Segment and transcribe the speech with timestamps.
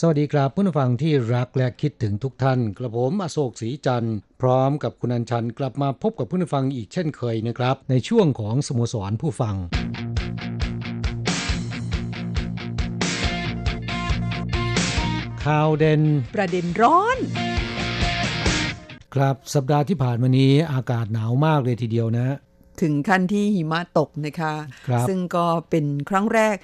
[0.00, 9.56] สวัสดีครับผู้ฟังที่รักและคิดถึงทุกท่าน กระผมอโศกศรีจันทร์พร้อมกับคุณอัญชันกลับมาพบกับผู้ฟังอีกเช่นเคยนะครับ ในช่วงของสโมสรผู้ฟัง
[15.44, 16.02] ข่าวเด่น
[16.34, 17.18] ประเด็นร้อน
[19.14, 22.36] ครับสัปดาห์ที่ผ่านมานี้อากาศหนาวมากเลยทีเดียวนะ
[22.82, 24.52] ถึงขั้นที่หิมะตกนะคะ
[24.88, 26.56] ครับซึ่งก็เป็นครั้งแรก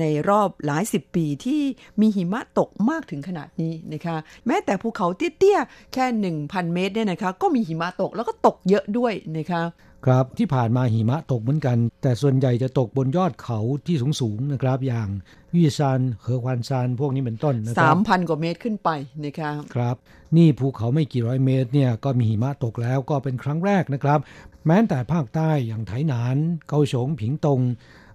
[0.00, 1.62] ในรอบหลายสิบปีที่
[2.00, 6.06] มีหิมะตกมากถึงขนาดนี้นะคะ แม้แต่ภูเขาเตี้ยๆ แค่
[6.38, 9.62] 1,000 เมตรเนี่ยนะคะ ก็มีหิมะตกแล้วก็ตกเยอะด้วยนะคะ
[10.06, 15.08] ครับที่ผ่านมาหิมะตกเหมือนกัน แต่ส่วนใหญ่จะตกบนยอดเขาที่สูงๆนะครับ อย่าง
[15.56, 18.90] ยี่ซานเหอควันซานพวกนี้เป็นต้นนะครับ3,000กว่าเมตรขึ้นไป
[19.24, 19.96] นะคะครับ
[20.36, 24.18] นี่ภูเขาไม่กี่ร้อยเมตรเนี่ยก็มีหิมะตกแล้วก็เป็นครั้งแรกนะครับ
[24.66, 26.36] แม้แต่ภาคใต้อย่างไถหนาน
[26.68, 27.60] เกาฉงผิงตง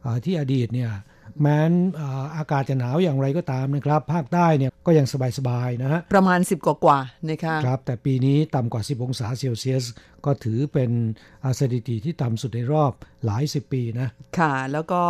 [0.06, 0.92] อ่าที่อดีตเนี่ย
[1.42, 9.84] แม้นอ่าอากาศจะหนาวอย่างไรก็ตามนะครับ ภาคใต้เนี่ยก็ยังสบายๆนะฮะประมาณ 10 กว่ากว่าๆนะคะครับแต่ปีนี้ต่ำกว่า 10 องศาเซลเซียส
[10.28, 10.92] ก็ถือเป็น
[11.44, 12.92] อ่าสถิติที่ต่ำสุดในรอบ
[13.26, 15.02] หลายสิบปีนะ ค่ะ แล้วก็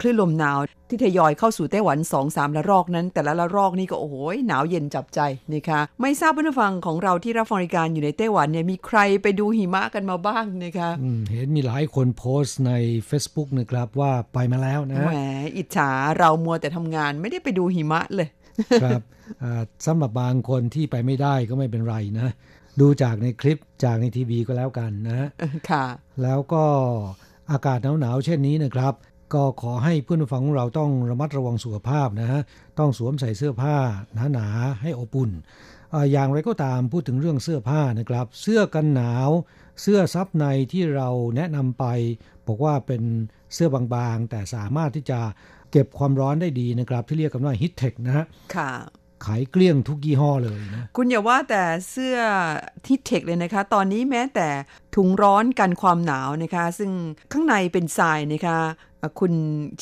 [0.00, 4.14] คลื่นลมหนาวที่ทยอยเข้าสู่ไต้หวัน2-3ละรอกนั้น แต่ละละรอกนี่ก็โอ้โห
[4.48, 5.20] หนาวเย็นจับใจ
[5.52, 12.72] นะคะไม่ทราบผู้ฟังของเราที่รับฟังรายการอยู่ในไต้หวันเนี่ยมีใครไปดูหิมะกันมาบ้างนะคะอืมเห็นมีหลายคนโพสต์ใน
[13.08, 15.16] Facebook นะครับว่าไปมาแล้วนะแหม
[15.56, 18.28] อิจฉาเรามัวแต่ทำงานไม่ได้ไปดูหิมะเลย
[18.82, 19.02] ครับ
[19.42, 22.28] อ่าสำหรับบางคนที่ไปไม่ได้ก็ไม่เป็นไรนะ
[22.80, 25.28] ดูจากในคลิปจากในทีวีก็แล้วกันนะ
[25.70, 25.84] ค่ะ
[26.22, 26.64] แล้วก็
[27.50, 28.94] อากาศหนาวๆเช่นนี้นะครับ
[29.34, 32.40] ก็ขอให้เพื่อนผู้ฟังของเราต้องระมัดระวังสุขภาพนะฮะ
[32.78, 33.76] ต้องสวมใส่เสื้อผ้า
[34.34, 35.30] หนาๆให้อบอุ่น
[35.94, 39.30] อ่าอย่างไรก็ตามพูดถึงเรื่องเสื้อผ้านะครับ เสื้อกันหนาว
[39.82, 41.84] เสื้อซับในที่เราแนะนำไป
[42.46, 43.02] บอกว่าเป็น
[43.54, 45.20] เสื้อบางๆ แต่สามารถที่จะ
[45.70, 48.24] เก็บความร้อนได้ดีนะครับ ที่เรียกกันว่าฮิตเทคนะฮะ
[48.56, 48.72] ค่ะ
[49.24, 52.16] ขายเกลี้ยงทุกยี่ห้อเลยนะคุณอย่าว่าแต่เสื้อ
[52.86, 54.48] ที่เทคเลยนะคะ ตอนนี้แม้แต่
[54.96, 56.90] ถุงร้อนกันความหนาวนะคะ ซึ่ง
[57.32, 58.58] ข้างในเป็นทรายนะคะ
[59.20, 59.32] คุณ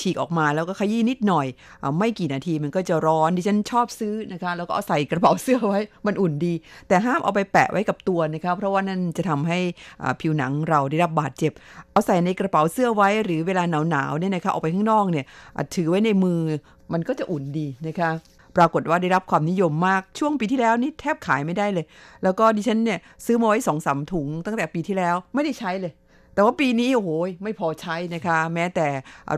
[0.01, 1.47] ฉีกออกมาแล้วก็ขยี้นิดหน่อย
[1.83, 6.55] อไม่กี่นาทีมันก็จะร้อน ดิฉันชอบซื้อนะคะ แล้วก็เอาใส่กระเป๋าเสื้อไว้ มันอุ่นดี
[6.89, 9.59] แต่ห้ามเอาไปแปะไว้กับตัวนะคะ เพราะว่านั่นจะทำให้
[10.21, 11.53] ผิวหนังเราได้รับบาดเจ็บ
[11.93, 15.27] เอาใส่ในกระเป๋าเสื้อไว้ หรือเวลาหนาวๆเนี่ยนะคะออกไปข้างนอกเนี่ย
[15.75, 16.41] ถือไว้ในมือ
[16.93, 18.11] มันก็จะอุ่นดีนะคะ
[18.57, 21.85] ปรากฏว่าได้รับความนิยมมากช่วงปีที่แล้วนี่แทบขายไม่ได้เลย
[22.23, 25.93] แล้วก็ดิฉันเนี่ยซื้อมาไว้สองสามถุง ตั้งแต่ปีที่แล้วไม่ได้ใช้เลย
[26.35, 27.11] แต่ว่าปีนี้โอ้โห
[27.45, 28.87] ไม่พอใช้นะคะ แม้แต่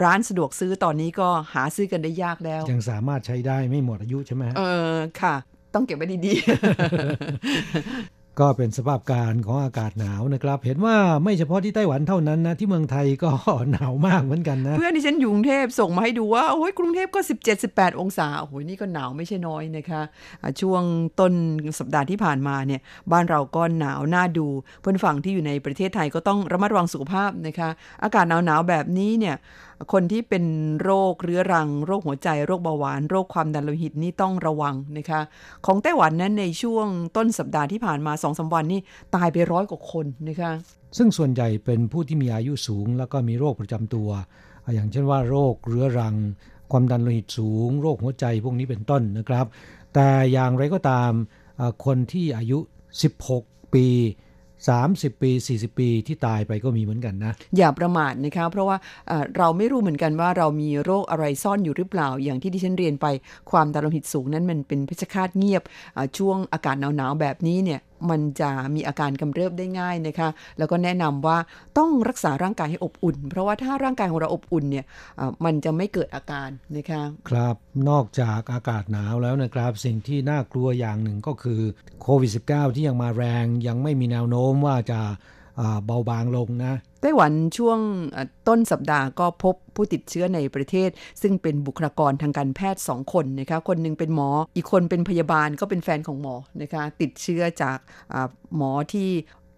[0.02, 4.62] ร้านสะดวกซื้อตอนนี้ก็หาซื้อกันได้ยากแล้ว ยังสามารถใช้ได้ไม่หมดอายุใช่ไหมฮะเอ
[4.92, 5.34] อค่ะ
[5.74, 13.30] ต้องเก็บไว้ดีๆ ก็เป็นสภาพการของอากาศหนาวนะครับ เห็นว่าไม่เฉพาะที่ไต้หวันเท่านั้นนะ ที่เมืองไทยก็
[13.72, 17.20] หนาวมากเหมือนกันนะ เพื่อนที่ฉันอยู่กรุงเทพส่งมาให้ดูว่า โอ้ยกรุงเทพก็
[17.60, 20.02] 17-18 องศา โอ้ยนี่ก็หนาวไม่ใช่น้อยนะคะ
[20.60, 20.82] ช่วง
[21.20, 21.32] ต้น
[21.78, 22.80] สัปดาห์ที่ผ่านมาเนี่ย
[23.12, 24.46] บ้านเราก็หนาวน่าดู
[24.80, 27.68] เพื่อนฝั่งที่อยู่ในประเทศไทยก็ต้องระมัดระวังสุขภาพนะคะ
[28.02, 29.36] อากาศหนาวๆแบบนี้เนี่ย
[29.92, 30.44] คนที่เป็น
[30.82, 35.20] โรคเรื้อรัง โรคหัวใจ โรคเบาหวาน โรคความดันโลหิตนี่ต้องระวังนะคะ
[35.66, 38.80] ของไต้หวันนั้นในช่วงต้นสัปดาห์ที่ผ่านมาสองสาวันนี่
[39.14, 40.52] ตายไปร้อยกว่าคนนะคะ
[40.96, 44.08] ซึ่งส่วนใหญ่เป็นผู้ที่มีอายุสูง แล้วก็มีโรคประจำตัว
[44.74, 46.16] อย่างเช่นว่าโรคเรื้อรัง
[46.72, 49.46] ความดันโลหิตสูง โรคหัวใจพวกนี้เป็นต้นนะครับ
[49.94, 51.10] แต่อย่างไรก็ตาม
[51.84, 52.58] คนที่อายุ
[53.16, 53.86] 16 ปี
[54.70, 58.76] 30 ปี 40 ปีที่ตายไปก็มีเหมือนกันนะ อย่าประมาทนะคะ เพราะว่า
[59.36, 63.06] เราไม่รู้เหมือนกันว่าเรามีโรคอะไรซ่อนอยู่หรือเปล่า อย่างที่ดิฉันเรียนไป
[63.50, 65.62] ความดันโลหิตสูงนั้นมันเป็นเพชฌฆาตเงียบ
[66.18, 67.80] ช่วงอากาศหนาวๆแบบนี้เนี่ย
[68.10, 70.28] มันจะมีอาการกำเริบได้ง่ายนะคะ
[70.58, 71.38] แล้วก็แนะนำว่า
[71.78, 74.84] ต้องรักษาร่างกายให้อบอุ่น เพราะว่าถ้าร่างกายของเราอบอุ่นเนี่ย
[75.44, 77.56] มันจะไม่เกิดอาการนะคะครับ
[77.88, 81.60] นอกจากอากาศหนาวแล้วนะครับ สิ่งที่น่ากลัวอย่างหนึ่งก็คือ
[82.02, 85.00] โควิด -19 ที่ยังมาแรงยังไม่มีแนวโน้มว่าจะ
[85.84, 87.78] เบาบางลงนะไต้หวันช่วง
[88.48, 90.90] ต้นสัปดาห์ก็พบผู้ติดเชื้อในประเทศ
[91.22, 97.78] ซึ่งเป็นบุคลากรทางการแพทย์ 2 คนนะคะคนหนึ่งเป็นหมอ อีกคนเป็นพยาบาลก็เป็นแฟนของหมอนะคะติดเชื้อจาก
[98.56, 99.08] หมอที่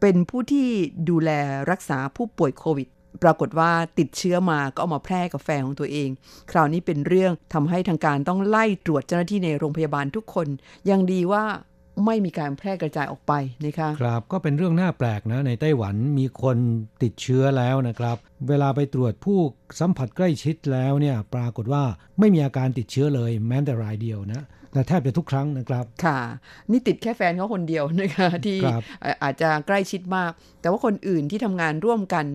[0.01, 0.69] เป็นผู้ที่
[1.11, 1.31] ดูแล
[1.71, 2.89] รักษาผู้ป่วยโควิด
[3.23, 6.09] ปรากฏว่าติดเชื้อมาก็เอามาแพร่กับแฟนของตัวเอง
[6.51, 10.47] คราวนี้เป็นเรื่องทำให้ทางการต้องไล่ตรวจเจ้าหน้าที่ในโรงพยาบาลทุกคน
[10.91, 11.45] ยังดีว่า
[12.05, 13.33] ไม่มีการแพร่กระจายออกไป
[13.65, 16.57] นะคะครับก็เป็นเรื่องน่าแปลกนะในไต้หวันมีคน
[17.03, 18.17] ติดเชื้อแล้วนะครับ
[18.49, 19.41] เวลาไปตรวจผู้
[19.79, 21.83] สัมผัสใกล้ชิดแล้วเนี่ยปรากฏว่า
[22.19, 24.43] ไม่มีอาการติดเชื้อเลยแม้แต่รายเดียวนะ
[24.73, 26.19] แต่แทบจะทุกครั้งนะครับ ค่ะ
[26.71, 28.59] นี่ติดแค่แฟนเขาคนเดียวนะคะที่
[29.23, 30.31] อาจจะใกล้ชิดมาก
[30.61, 32.27] แต่ว่าคนอื่นที่ทำงานร่วมกัน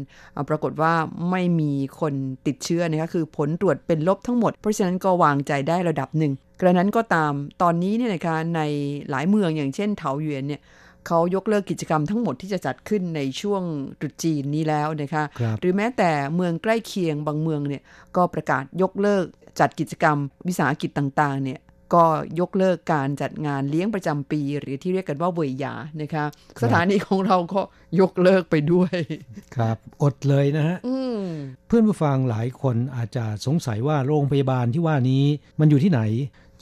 [0.50, 0.94] ปรากฏว่า
[1.32, 2.14] ไม่มีคน
[2.48, 8.62] ติดเชื้อนะคะคือผลตรวจเป็นลบทั้งหมด เพราะฉะนั้นก็วางใจได้ระดับหนึ่งกระนั้นก็ตามตอนนี้เนี่ยนะคะใน
[9.10, 10.62] หลายเมืองอย่างเช่นเถาหยวนเนี่ย
[11.10, 13.64] เขายกเลิกกิจกรรมทั้งหมดที่จะจัดขึ้นในช่วง
[14.00, 17.84] ตรุษจีนนี้แล้วนะคะคหรือแม้แต่เมืองใกล้เคียงบางเมืองเนี่ย
[18.16, 19.26] ก็ประกาศยกเลิก
[19.60, 20.18] จัดกิจกรรม
[20.48, 21.60] วิสาหกิจต่างๆเนี่ย
[21.94, 22.06] ก็
[22.40, 26.26] ยกเลิกการจัดงานเลี้ยงประจำปี หรือที่เรียกกันว่าเวยยานะคะ
[26.64, 27.62] สถานีของเราก็
[28.02, 28.96] ยกเลิกไปด้วย
[29.56, 30.78] ครับ อดเลยนะฮะ
[31.68, 35.24] เพื่อนผู้ฟังหลายคนอาจจะสงสัยว่าโรงพยาบาลที่ว่านี้
[35.60, 36.02] มันอยู่ที่ไหน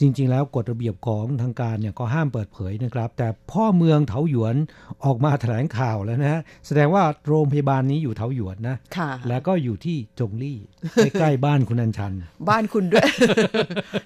[0.00, 4.56] จริง ๆ แล้วกฎระเบียบของทางการเนี่ยก็ห้ามเปิดเผยนะครับ แต่พ่อเมืองเถาหยวน
[5.04, 10.58] ออกมาแถลงข่าวแล้วนะฮะแสดงว่าโรงพยาบาลนี้อยู่เถาหยวนนะค่ะแล้วก็อยู่ที่จงลี่
[10.94, 12.12] ใกล้ๆบ้านคุณอัญชัน
[12.48, 13.08] บ้านคุณด้วย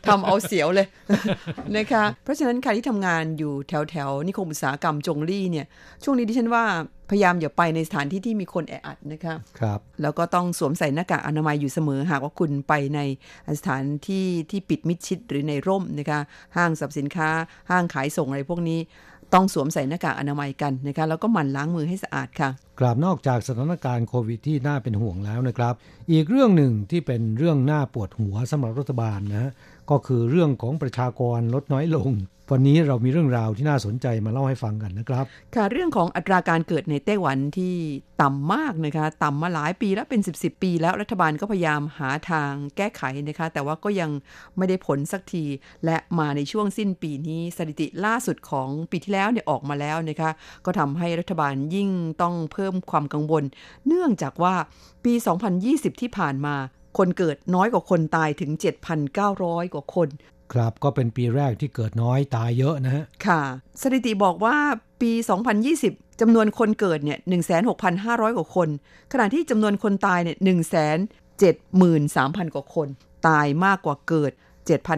[0.06, 0.87] ทำเอาเสียวเลย
[1.77, 5.67] นะคะเพราะฉะนั้นใครที่ทำงานอยู่แถวๆนิคมอุตสาหกรรมจงลี่เนี่ย
[6.05, 6.65] ช่วงนี้ดิฉันว่า
[7.10, 13.00] พยายามอย่าไปในสถานที่ที่มีคนแออัดนะคะครับ แล้วก็ต้องสวมใส่หน้ากากอนามัยอยู่เสมอ หากว่าคุณไปใน
[13.58, 16.20] สถานที่ที่ปิดมิดชิดหรือในร่มนะคะ
[16.56, 17.28] ห้างสรรพสินค้า
[17.70, 18.81] ห้างขายส่งอะไรพวกนี้
[19.34, 25.75] ต้องสวมใส่หน้ากากอนามัยกันนะคะ แล้วก็หมั่นล้างมือให้สะอาดค่ะกราบนอกจากสถานการณ์โควิดที่น่าเป็นห่วงแล้วนะครับ
[26.12, 29.50] อีกเรื่องหนึ่งที่เป็นเรื่องน่าปวดหัวสำหรับรัฐบาลนะ
[29.90, 32.11] ก็คือเรื่องของประชากรลดน้อยลง
[32.55, 35.25] วันนี้เรามีเรื่องราวที่น่าสนใจมาเล่าให้ฟังกันนะครับ
[35.55, 37.75] ค่ะเรื่องของอัตราการเกิดในไต้หวันที่
[38.23, 44.11] ต่ำมากนะคะต่ำมาหลายปีแล้วเป็น 10บสปี แล้วรัฐบาลก็พยายามหาทางแก้ไขนะคะ แต่ว่าก็ยัง
[44.56, 45.44] ไม่ได้ผลสักที
[45.84, 50.31] และมาในช่วงสิ้นปีนี้สถิติล่าสุดของปีที่แล้วเนี่ยออกมาแล้วนะคะ
[50.64, 51.90] ก็ทำให้รัฐบาลยิ่ง
[52.23, 53.44] ต้องเพิ่มความกังวล
[53.87, 54.55] เนื่องจากว่า
[55.05, 55.12] ปี
[55.56, 56.56] 2020 ที่ผ่านมา
[56.99, 58.50] คนเกิดน้อยกว่าคนตายถึง
[59.12, 60.09] 7,900 กว่าคน
[60.53, 63.43] ครับก็เป็นปีแรกที่เกิดน้อยตายเยอะนะฮะ ค่ะ
[63.83, 64.56] สถิติบอกว่า
[65.03, 65.12] ปี
[65.67, 67.19] 2020 จำนวนคนเกิดเนี่ย
[67.79, 68.69] 16,500 กว่าคน
[69.12, 70.37] ขณะที่จำนวนคนตายเนี่ย
[71.81, 72.89] 173,000 กว่าคน
[73.29, 74.33] ตายมากกว่าเกิด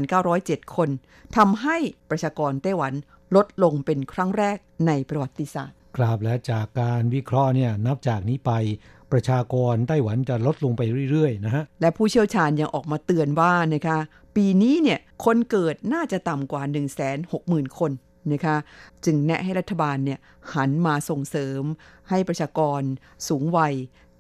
[0.05, 0.89] 7,907 คน
[1.37, 1.77] ทำให้
[2.11, 2.93] ประชากรไต้หวัน
[3.37, 8.53] ลดลงเป็นครั้งแรกในประวัติศาสตร์ ครับและจากการวิเคราะห์เนี่ยนับจากนี้ไป
[9.13, 13.99] ประชากรไต้หวันจะลดลงไปเรื่อยๆนะฮะและผู้เชี่ยวชาญยังออกมาเตือนว่านะคะ
[14.37, 17.93] ปีนี้เนี่ยคนเกิดน่าจะต่ำกว่า 1 6 0 0 0 0 คน
[18.33, 18.57] นะคะ
[19.05, 20.19] จึงแนะให้รัฐบาลเนี่ย
[20.55, 21.63] หันมาส่งเสริม
[22.09, 22.83] ให้ประชากร
[23.29, 23.75] สูงวัย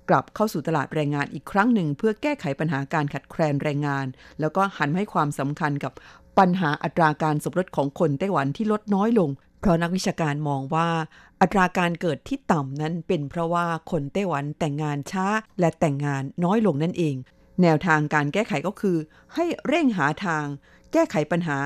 [0.08, 4.06] กลับเข้าสู่ตลาดแรงงานอีกครั้งหนึ่ง เพื่อแก้ไขปัญหาการขัดแคลนแรงงาน
[4.40, 5.92] แล้วก็หันให้ความสำคัญกับ
[6.38, 9.30] ปัญหาอัตราการสมรสของคนไต้หวันที่ลดน้อยลง
[9.64, 10.88] เพราะนักวิชาการมองว่า
[11.40, 15.26] อัตราการเกิดที่ต่ำนั้นเป็นเพราะว่าคนไต้หวันแต่งงานช้า
[15.60, 17.14] และแต่งงานน้อยลงนั่นเอง
[17.62, 18.96] แนวทางการแก้ไขก็คือ
[19.34, 20.44] ให้เร่งหาทาง
[20.92, 21.58] แก้ไขปัญหา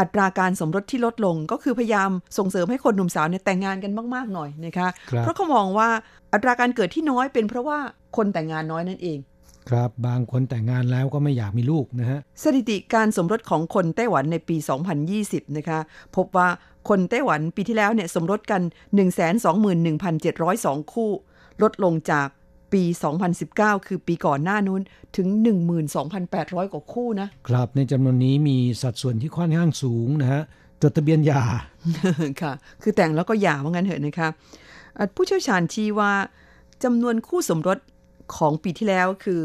[0.00, 5.88] อัตราการสมรสที่ลดลงก็คือพยายามส่งเสริมให้คนหนุ่มสาวเนี่ยแต่งงานกันมากๆหน่อยนะคะคเพราะเขามองว่า
[6.32, 7.78] อัตราการเกิดที่น้อยเป็นเพราะว่า
[8.16, 9.18] คนแต่งงานน้อยนั่นเอง
[9.70, 14.56] ครับบางคนแต่งงานแล้วก็ไม่อยากมีลูกนะฮะ สถิติการสมรสของคนไต้หวันในปี
[15.06, 15.80] 2020 นะคะ
[16.16, 16.48] พบว่า
[16.88, 18.62] คนไต้หวันปีที่แล้วเนี่ยสมรสกัน
[19.36, 21.10] 121,702 คู่
[21.62, 22.28] ลดลงจาก
[22.72, 22.82] ปี
[23.34, 24.80] 2019 คือปีก่อนหน้านู้น
[25.16, 25.28] ถึง
[26.00, 30.42] 12,800 กว่าคู่นะ ครับในจำนวนนี้มีสัดส่วนที่ค่อนข้างสูงนะฮะ
[30.82, 31.42] จดทะเบียนยา
[32.42, 32.52] ค่ะ
[32.82, 34.28] คือแต่งแล้วก็หย่าว่างั้นเถอะนะคะ
[35.14, 36.12] ผู้เชี่ยวชาญชี้ว่า
[36.84, 37.78] จำนวนคู่สมรส
[38.36, 39.42] ของปีที่แล้วคือ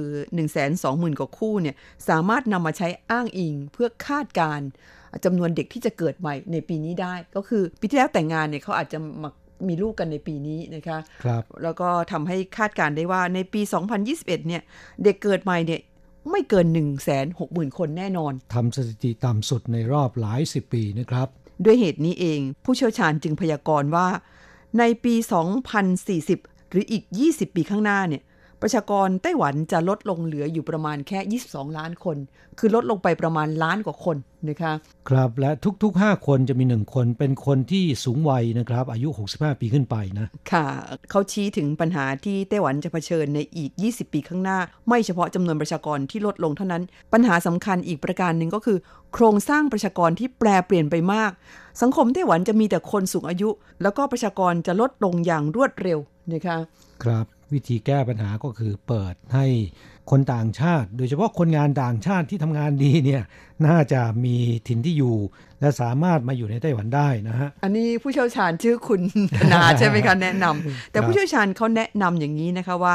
[0.57, 1.75] 120,000 กว่าคู่เนี่ย
[2.09, 4.61] สามารถนำมาใช้อ้างอิงเพื่อคาดการ
[5.25, 9.29] จำนวนเด็กที่จะเกิดใหม่ในปีนี้ได้ ก็คือปีที่แล้วแต่งงานเนี่ยเขาอาจจะมา
[9.67, 13.61] มีลูกกันในปีนี้นะคะครับแล้วก็ทำให้คาดการได้ว่าในปี
[13.99, 14.61] 2021 เนี่ย
[15.03, 15.81] เด็กเกิดใหม่เนี่ย
[16.31, 17.23] ไม่เกิน 1 6 0 0
[17.57, 21.27] 0 0 คนแน่นอนทำสถิติต่ำสุดในรอบหลายสิบปีนะครับ
[21.65, 24.07] ด้วยเหตุนี้เองผู้เชี่ยวชาญจึงพยากรณ์ว่า
[24.79, 25.15] ในปี
[25.93, 28.23] 2040 หรืออีก 20 ปีข้างหน้าเนี่ย
[28.61, 32.17] ประชากรไต้หวันจะลดลงเหลืออยู่ประมาณแค่ 22 ล้านคน
[32.59, 34.17] คือลดลงไปประมาณล้านกว่าคน
[34.49, 34.73] นะคะ
[35.09, 35.51] ครับและ
[35.83, 40.65] ทุกๆ 5 คนจะมี 1 คนเป็นคนที่สูงวัยนะครับ อายุ 65 ปีขึ้นไปนะ ค่ะ
[41.09, 48.77] เขาชี้ถึงปัญหาที่ไต้หวันจะเผชิญในอีก 20 ปีข้างหน้า ไม่เฉพาะจำนวนประชากรที่ลดลงเท่านั้น ปัญหาสำคัญอีกประการหนึ่งก็คือ
[49.13, 51.31] โครงสร้างประชากรที่แปรเปลี่ยนไปมาก
[51.81, 53.49] สังคมไต้หวันจะมีแต่คนสูงอายุ
[53.81, 55.99] แล้วก็ประชากรจะลดลงอย่างรวดเร็ว
[56.33, 56.57] นะคะ
[57.03, 59.45] ครับ วิธีแก้ปัญหาก็คือเปิดให้
[60.11, 63.23] คนต่างชาติ โดยเฉพาะคนงานต่างชาติที่ทำงานดีเนี่ย
[63.67, 64.35] น่าจะมี
[64.67, 65.15] ถิ่นที่อยู่
[65.61, 69.01] และสามารถมาอยู่ในไต้หวันได้นะฮะ อันนี้ผู้เชี่ยวชาญชื่อคุณ
[69.37, 72.93] ธนาใช่ไหมคะแนะนำแต่ผู้เชี่ยวชาญเขาแนะนำอย่างนี้นะคะว่า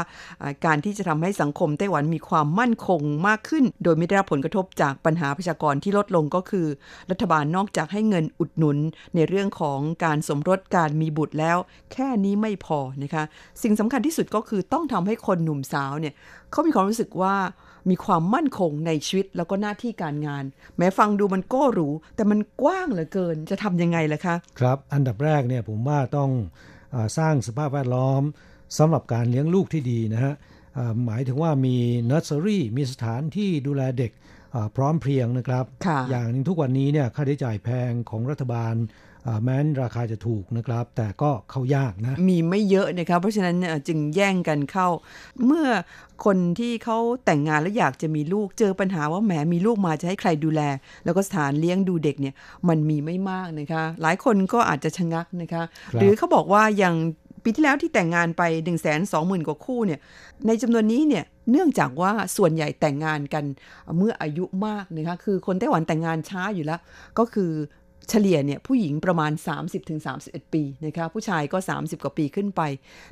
[0.65, 6.67] การที่จะทำให้สังคมไต้หวันมีความมั่นคงมากขึ้น โดยไม่ได้รับผลกระทบจากปัญหาประชากรที่ลดลงก็คือ
[7.11, 8.77] รัฐบาลนอกจากให้เงินอุดหนุน
[9.15, 11.57] ในเรื่องของการสมรสการมีบุตรแล้ว
[11.93, 13.23] แค่นี้ไม่พอนะคะ
[13.63, 16.13] สิ่งสำคัญที่สุดก็คือต้องทำให้คนหนุ่มสาวเนี่ย
[16.51, 17.35] เขามีความรู้สึกว่า
[17.89, 20.43] มีความมั่นคงในชีวิตแล้วก็หน้าที่การงาน
[20.77, 26.29] แม้ฟังดูมันก็หรูแต่มันกว้างเหลือเกินจะทำยังไงล่ะคะ ครับอันดับแรกเนี่ยผมว่าต้อง
[26.95, 28.21] อสร้างสภาพแวดล้อม
[28.77, 30.33] สำหรับการเลี้ยงลูกที่ดีนะฮะ
[31.05, 31.75] หมายถึงว่ามี
[32.05, 34.11] เนอร์เซอรี่มีสถานที่ดูแลเด็ก
[34.75, 35.65] พร้อมเพรียงนะครับ
[36.09, 38.73] อย่างนึงทุกวันนี้เนี่ยค่าใช้จ่ายแพงของรัฐบาล
[39.43, 43.55] แม้นราคาจะถูกนะครับ แต่ก็เข้ายากนะ มีไม่เยอะนะครับ เพราะฉะนั้น
[43.87, 44.87] จึงแย่งกันเข้า
[45.45, 45.67] เมื่อ
[46.25, 50.61] คนที่เขาแต่งงานแล้วอยากจะมีลูกเจอปัญหาว่าแหมมีลูกมาจะให้ใครดูแล
[51.05, 52.33] แล้วก็สถานเลี้ยงดูเด็กเนี่ย
[52.67, 55.63] มันมีไม่มากนะคะ หลายคนก็อาจจะชะงักนะคะ
[55.99, 56.95] หรือเขาบอกว่าอย่าง
[57.43, 59.99] ปีที่แล้วที่แต่งงานไป1นึ่งแสนสองหมื่นกว่าคู่เนี่ย
[60.47, 63.43] ในจำนวนนี้เนี่ยเนื่องจากว่าส่วนใหญ่แต่งงานกัน
[63.97, 66.79] เมื่ออายุมากนะคะคือคนไต้หวันแต่งงานช้าอยู่แล้ว
[67.19, 67.51] ก็คือ
[68.09, 69.31] เฉลี่ยเนี่ยผู้หญิงประมาณ
[69.93, 72.61] 30-31 ปีนะคะผู้ชายก็ 30 กว่าปีขึ้นไป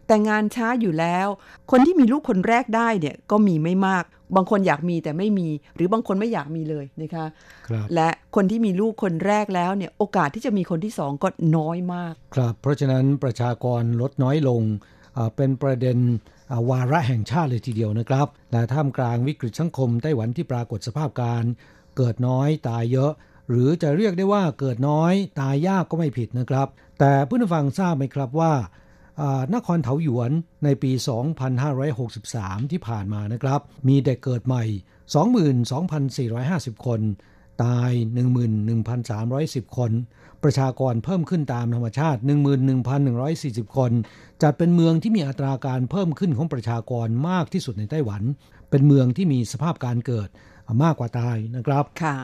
[0.08, 1.28] แต่งานช้าอยู่แล้ว
[1.72, 4.04] คนที่มีลูกคนแรกได้เนี่ยก็มีไม่มาก
[4.36, 7.26] บางคนอยากมีแต่ไม่มี หรือบางคนไม่อยากมีเลยนะคะ
[7.70, 14.62] คและคนที่มีลูกคนแรกแล้วเนี่ยโอกาสที่จะมีคนที่สองก็น้อยมาก ครับ เพราะฉะนั้นประชากรลดน้อยลง
[15.36, 15.98] เป็นประเด็น
[16.70, 21.44] วาระแห่งชาติเลยทีเดียวนะครับและท่ามกลางวิกฤตสังคมไต้หวันที่ปรากฏสภาพการ
[21.98, 23.12] เกิดน้อยตายเยอะ
[23.50, 26.68] หรือจะเรียกได้ว่าเกิดน้อยตายยากก็ไม่ผิดนะครับ
[27.00, 28.54] แต่เพื่อนฟังทราบไหมครับว่า
[29.56, 30.32] นครเถาหยวน
[30.64, 30.92] ในปี
[31.82, 34.64] 2563 ที่ผ่านมานะครับ มีเด็กเกิดใหม่
[36.76, 37.02] 22,450 คน
[37.64, 37.92] ตาย
[38.66, 39.92] 11,310 คน
[40.44, 42.20] ประชากรเพิ่มขึ้นตามธรรมชาติ
[42.98, 43.92] 11,140 คน
[44.42, 48.24] จัดเป็นเมืองที่มีอัตราการเพิ่มขึ้นของประชากรมากที่สุดในไต้หวัน
[48.70, 50.30] เป็นเมืองที่มีสภาพการเกิด
[50.84, 52.18] มากกว่าตายนะครับค่ะ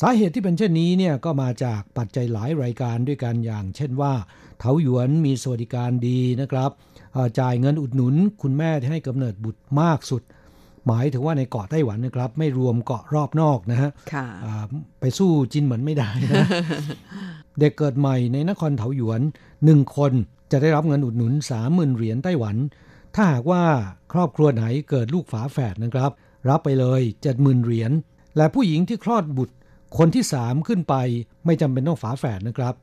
[0.00, 4.12] สาเหตุที่เป็นเช่นนี้เนี่ยก็มาจากปัจจัยหลายรายการด้วยกันอย่าง เช่นว่า
[4.58, 6.70] เถาหยวนมีสวัสดิการดีนะครับ
[7.38, 10.22] จ่ายเงินอุดหนุน คุณแม่ที่ให้กำเนิดบุตรมากสุด
[10.86, 13.90] หมายถึงว่าในเกาะไต้หวันนะครับ ไม่รวมเกาะรอบนอกนะฮะ
[15.00, 16.46] ไปสู้จินเหมือนไม่ได้นะ
[17.58, 19.20] เด็กเกิดใหม่ในนครเถาหยวน
[19.64, 20.12] หนึ่งคน
[20.52, 22.56] จะได้รับเงินอุดหนุนสามหมื่นเหรียญไต้หวัน
[23.14, 23.62] ถ้าหากว่า
[24.12, 26.10] ครอบครัวไหนเกิดลูกฝาแฝดนะครับ
[26.48, 27.92] รับไปเลยเจ็ดหมื่นเหรียญ
[28.36, 29.54] และผู้หญิงที่คลอดบุตร
[29.98, 30.94] คนที่สามขึ้นไป
[31.46, 32.74] ไม่จำเป็นต้องฝาแฝดนะครับ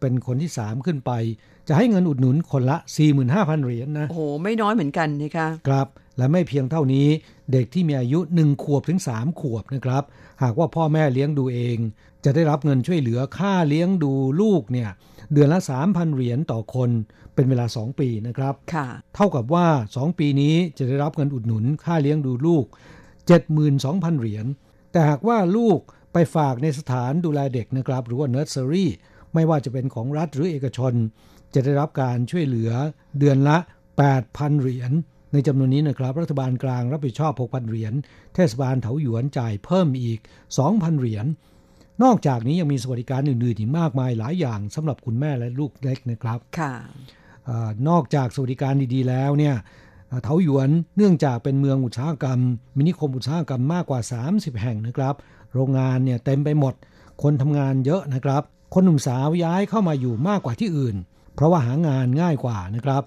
[0.00, 1.12] เป็นคนที่สามขึ้นไป
[1.68, 2.76] จะให้เงินอุดหนุนคนละ
[3.20, 5.86] 45,000 เหรียญนนะโอ้โหไม่น้อยเหมือนกันนะคะครับ
[6.18, 7.06] และไม่เพียงเท่านี้
[7.52, 10.02] เด็กที่มีอายุ 1 ขวบถึง 3 ขวบนะครับ
[10.42, 11.78] หากว่าพ่อแม่เลี้ยงดูเอง
[12.24, 14.90] จะได้รับเงินช่วยเหลือค่าเลี้ยงดูลูกเนี่ย
[15.32, 16.90] เดือนละ 3,000 เหรียญต่อคน
[17.34, 22.64] เป็นเวลา 2 ปีนะครับค่ะเท่ากับว่า 2 ปีนี้จะได้รับเงินอุดหนุนค่าเลี้ยงดูลูก
[23.42, 24.46] 72,000 เหรียญ
[24.92, 25.80] แต่หากว่าลูก
[26.12, 28.90] ไปฝากในสถานดูแลเด็กนะครับ หรือว่าเนอร์เซอรี่
[29.34, 30.92] ไม่ว่าจะเป็นของรัฐหรือเอกชน
[31.54, 32.70] จะได้รับการช่วยเหลือ
[33.18, 33.56] เดือนละ
[34.08, 34.92] 8,000 เหรียญ
[35.32, 37.92] ในจำนวนนี้นะครับ รัฐบาลกลางรับผิดชอบ 6,000 เหรียญ
[38.34, 40.20] เทศบาลเถาหยวนจ่ายเพิ่มอีก
[40.60, 41.26] 2,000 เหรียญ
[42.02, 46.74] นอกจากนี้ยังมีสวัสดิการอื่นๆอีกมากมายหลายอย่างสำหรับคุณแม่และลูกเล็กนะครับค่ะ
[47.88, 49.54] นอกจากสวัสดิการดีๆ แล้วเนี่ย
[50.22, 52.40] เถาหยวนเนื่องจากเป็นเมืองอุตสาหกรรม
[52.78, 54.00] มินิคมอุตสาหกรรมมากกว่า
[54.30, 55.14] 30 แห่งนะครับ
[55.54, 56.74] โรงงานเนี่ยเต็มไปหมด
[57.22, 58.42] คนทำงานเยอะนะครับ
[58.74, 60.96] คนหนุ่มสาวย้ายเข้ามาอยู่มากกว่าที่อื่น
[61.34, 63.02] เพราะว่าหางานง่ายกว่านะครับ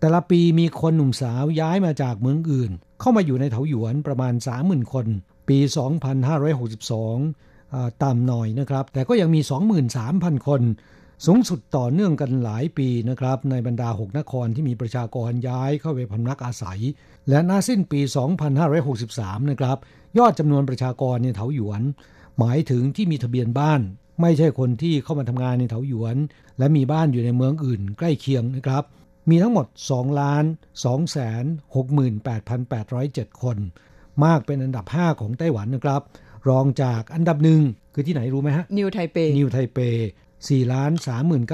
[0.00, 5.06] แต่ละปีมีคนหนุ่มสาวย้ายมาจากเมืองอื่น เข้ามาอยู่ในเถาหยวนประมาณ 30,000 คน
[5.48, 5.58] ปี
[7.20, 9.40] 2562ต่ำหน่อยนะครับ แต่ก็ยังมี
[9.94, 10.62] 23,000 คน
[11.26, 16.80] สูงสุดต่อเนื่องกันหลายปีนะครับ ในบรรดา 6 นครที่มีประชากรย้ายเข้าไปพำนักอาศัย
[17.28, 18.00] และน่าสิ้นปี
[18.76, 19.76] 2563 นะครับ
[20.18, 21.82] ยอดจำนวนประชากรในเถาหยวน
[22.38, 23.80] หมายถึงที่มีทะเบียนบ้าน
[24.20, 26.16] ไม่ใช่คนที่เข้ามาทำงานในเถาหยวน
[26.58, 28.84] และมีบ้านอยู่ในเมืองอื่น ใกล้เคียงนะครับ
[29.30, 30.44] มีทั้งหมด 2 ล้าน
[30.78, 31.44] 2แสน
[32.62, 33.56] 68,807 คน
[34.24, 36.02] มากเป็นอันดับ 5 ของไต้หวันนะครับ
[36.48, 37.60] รองจากอันดับหนึ่ง
[37.94, 39.78] คือที่ไหนรู้ไหมฮะ นิวไทเป นิวไทเป
[40.26, 40.90] 4ล้าน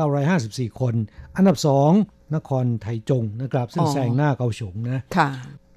[0.09, 0.95] 39,554คน
[1.37, 1.57] อันดับ
[1.97, 5.29] 2 นครไทจงนะครับ ซึ่งแซงหน้าเกาฉงนะ ค่ะ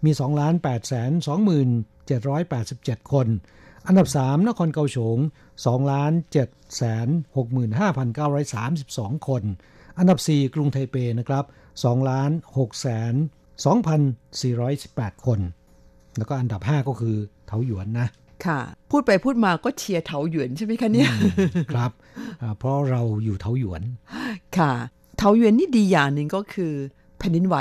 [0.06, 1.12] มี2ล้าน8แสน
[2.08, 3.28] 2787 คน
[3.88, 5.18] อันดับ 3 นครเกาฉง
[5.56, 6.12] 2ล้าน
[6.44, 7.08] 7แสน
[8.18, 9.44] 65,932 คน
[9.98, 11.46] อันดับ 4 กรุงไทเปนะครับ
[11.76, 13.14] 2ล้าน6แสน
[14.36, 15.40] 2,418 คน
[16.18, 17.16] แล้วก็อันดับ 5 ก็คือ
[17.48, 18.08] เถาหยวนนะ
[18.46, 18.60] ค่ะ
[18.92, 21.10] พูดไปพูดมาก็เชียร์เถาหยวนใช่ไหมคะเนี่ย
[21.72, 21.92] ครับ
[22.42, 23.82] อ่าเพราะเราอยู่เถาหยวน
[24.58, 24.72] ค่ะ
[25.18, 26.74] เถาหยวนนี่ดีอย่างหนึ่งก็คือ
[27.18, 27.56] แผ่นดินไหว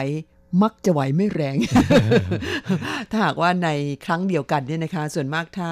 [0.63, 1.57] มักจะไหวไม่แรง
[3.11, 3.69] ถ้าหากว่าใน
[4.05, 5.69] ครั้งเดียวกันเนี่ยนะคะ ส่วนมากถ้า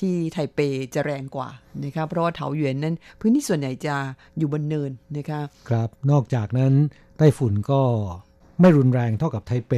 [0.00, 0.58] ที่ไทเป
[0.94, 1.48] จะแรงกว่า
[1.84, 3.96] นะคะเพราะว่าเถาหยวนนั้น พื้นที่ส่วนใหญ่จะ
[4.38, 6.72] อยู่บนเนินนะคะครับ นอกจากนั้น
[7.18, 7.82] ไต้ฝุ่นก็
[8.60, 9.72] ไม่รุนแรงเท่ากับไทเป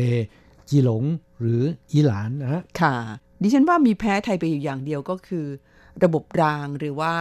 [0.68, 1.04] จีหลง
[1.40, 2.94] หรืออีหลานนะฮะค่ะ
[3.42, 5.46] ดิฉันว่ามีแพ้ไทเปอยู่อย่างเดียวก็คือ
[6.04, 7.12] ระบบรางหรือว่า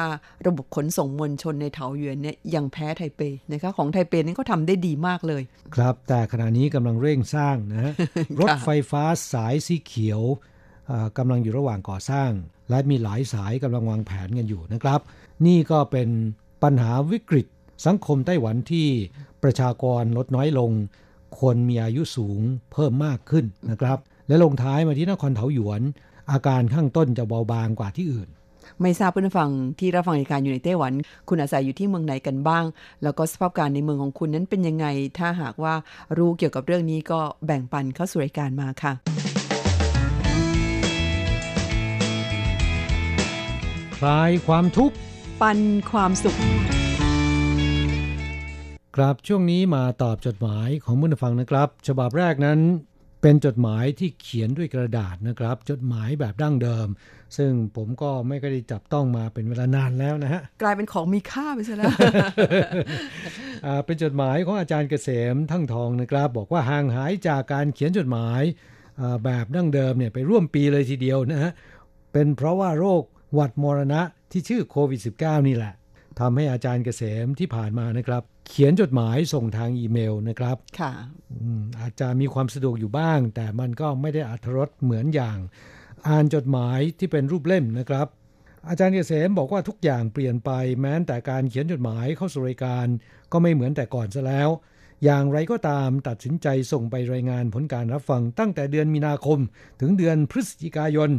[0.48, 3.22] ระบบขนส่งมวลชนในเถาหยวนเนี่ยยังแพ้ไทเป
[3.52, 5.44] นะคะของไทเปนี่เขาทำได้ดีมากเลย
[5.76, 7.94] ครับ แต่ขณะนี้กำลังเร่งสร้างนะฮะ
[8.40, 10.22] รถไฟฟ้าสายสีเขียว
[10.90, 12.32] อ่ากำลังอยู่ระหว่างก่อสร้าง
[12.70, 15.00] และมีหลายสายกำลังวางแผนกันอยู่นะครับ
[15.46, 16.10] นี่ก็เป็น
[16.64, 17.48] ปัญหาวิกฤต
[17.86, 18.88] สังคมไต้หวันที่
[19.44, 20.72] ประชากรลดน้อยลง
[21.42, 22.42] คนมีอายุสูง
[22.74, 25.82] เพิ่มมากขึ้นนะครับ และลงท้ายมาที่นครเถาหยวน
[26.32, 28.30] อาการข้างต้นจะเบาบางกว่าที่อื่น
[28.82, 30.94] ไม่ทราบเพื่อนฟังที่รับฟังรายการอยู่ในไต้หวัน
[31.30, 32.64] คุณอาศัยอยู่ที่เมืองไหนกันบ้าง
[33.04, 34.86] แล้วก็สภาพการในเมืองของคุณนั้นเป็นยังไง
[35.18, 35.74] ถ้าหากว่า
[36.18, 38.94] รู้เกี่ยวกับเรื่องนี้ก็แบ่งปันเข้าสู่รายการมาค่ะ
[43.98, 44.96] คลายความทุกข์
[45.42, 45.60] ปัน
[45.92, 46.38] ความสุข
[48.96, 52.60] ครับช่วงนี้มาตอบจดหมายของผู้ฟังนะครับ ฉบับแรกนั้น
[53.22, 56.88] เป็นจดหมายที่เขียนด้วยกระดาษนะครับ จดหมายแบบดั้งเดิม
[57.38, 61.92] ซึ่งผมก็ไม่ก็ได้จับต้องมาเป็นเวลานานแล้วนะฮะกลายเป็นของมีค่าไปซะแล้ว
[63.66, 68.42] อ่าเป็นจดหมายของอาจารย์เกษมทั้งทองนะครับ บอกว่าห่างหายจากการเขียนจดหมาย
[69.02, 71.52] อ่าแบบดั้งเดิมเนี่ยไปร่วมปีเลยทีเดียวนะฮะ
[72.14, 73.04] เป็นเพราะว่าโรค
[73.34, 74.02] หวัดมรณะ
[74.32, 75.74] ที่ชื่อโควิด -19 นี่แหละ
[76.20, 80.92] ทำให้อาจารย์เกษมที่ผ่านมานะครับ เขียนจดหมายส่งทางอีเมลนะครับค่ะ
[81.32, 85.38] อืมอาจจะมีความสะดวกอยู่บ้าง แต่มันก็ไม่ได้อัธรสเหมือนอย่าง
[86.08, 88.08] อ่านจดหมายที่เป็นรูปเล่มนะครับ
[88.68, 92.88] อาจารย์เกษมบอกว่าทุกอย่างเปลี่ยนไป แม้แต่การเขียนจดหมายเข้าสู่รายการ
[93.32, 94.50] ก็ไม่เหมือนแต่ก่อนซะแล้ว
[95.04, 99.40] อย่างไรก็ตามตัดสินใจส่งไปรายงานผลการรับฟังตั้งแต่เดือนมีนาคม
[99.82, 101.12] ถึงเดือนพฤศจิกายน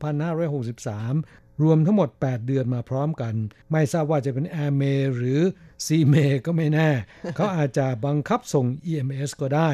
[0.00, 3.34] 2563 รวมทั้งหมด 8 เดือนมาพร้อมกัน
[3.72, 4.82] ไม่ทราบว่าจะเป็นแอร์เม
[5.16, 5.40] หรือ
[5.86, 6.14] ซีเม
[6.46, 6.90] ก็ไม่แน่
[7.36, 9.70] เขาอาจจะบังคับส่ง EMS ก็ได้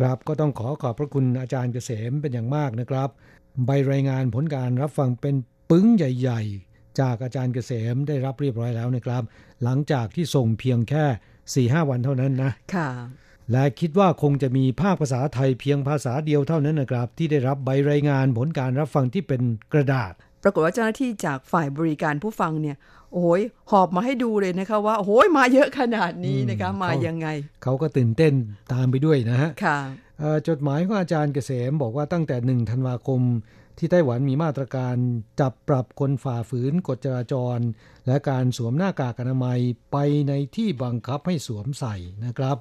[0.00, 3.08] ครับก็ต้องขอขอบพระคุณอาจารย์เกษมเป็นอย่างมากนะครับ
[3.66, 5.34] ใบรายงานผลการรับฟังเป็น
[5.70, 9.22] ปึ้งใหญ่ ๆ จากอาจารย์เกษมได้รับเรียบร้อยแล้วนะครับ
[9.62, 12.90] หลังจากที่ส่งเพียงแค่4-5วันเท่านั้นนะค่ะ
[13.52, 19.42] และคิดว่าคงจะมีภาคภาษาไทยเพียงภาษาเดียวเท่านั้นนะครับ ที่ได้รับใบรายงานผลการรับฟังที่เป็น
[19.72, 22.76] กระดาษ ปรากฏว่าเจ้าหน้าที่จากฝ่ายบริการผู้ฟังเนี่ย
[23.14, 23.40] โอ้ย
[23.70, 27.28] หอบมาให้ดูเลยนะคะว่าโอ้ยมาเยอะขนาดนี้นะคะอืมมาเขายัยังไง
[27.62, 28.34] เขาก็ตื่นเต้น
[28.72, 29.78] ตามไปด้วยนะฮะค่ะ
[30.18, 33.20] เอ่อจดหมายของอาจารย์เกษมบอกว่าตั้งแต่1ธันวาคม
[33.78, 34.96] ที่ไต้หวันมีมาตรการ
[35.40, 37.58] จับปรับคนฝ่าฝืนกฎจราจร
[38.06, 39.58] และการสวมหน้ากากอนามัย
[39.92, 39.96] ไป
[40.28, 42.56] ในที่บังคับให้สวมใส่นะครับ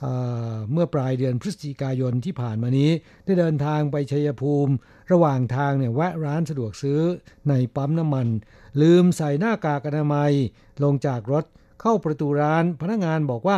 [0.00, 0.14] เอ่
[0.52, 2.90] อเมื่อปลายเดือนพฤศจิกายนที่ผ่านมานี้
[3.24, 4.72] ได้เดินทางไปชัยภูมิ
[5.12, 7.00] ระหว่างทางเนี่ยแวะร้านสะดวกซื้อ
[7.48, 8.26] ในปั๊มน้ำมัน
[8.80, 10.32] ลืมใส่หน้ากากอนามัย
[10.82, 11.44] ลงจากรถ
[11.80, 13.56] เข้าประตูร้าน พนักงานบอกว่า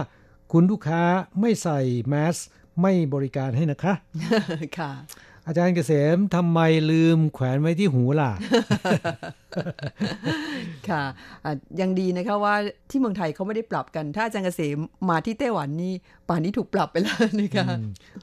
[0.53, 1.03] คุณลูกค้า
[1.41, 2.37] ไม่ใส่แมส
[2.81, 3.95] ไม่บริการให้นะคะ
[4.79, 4.93] ค่ะ
[5.47, 8.31] อาจารย์เกษมทำไมลืมแขวนไว้ที่หูล่ะ
[10.89, 11.05] ค่ะ
[11.45, 12.55] อะยังดีนะคะว่า
[12.91, 14.79] ที่เมืองไทยเขาไม่ได้ปรับกัน ถ้าอาจารย์เกษม
[15.11, 15.93] มาที่ไต้หวันนี่
[16.29, 17.67] ป่านนี้ถูกปรับไปแล้วนะคะ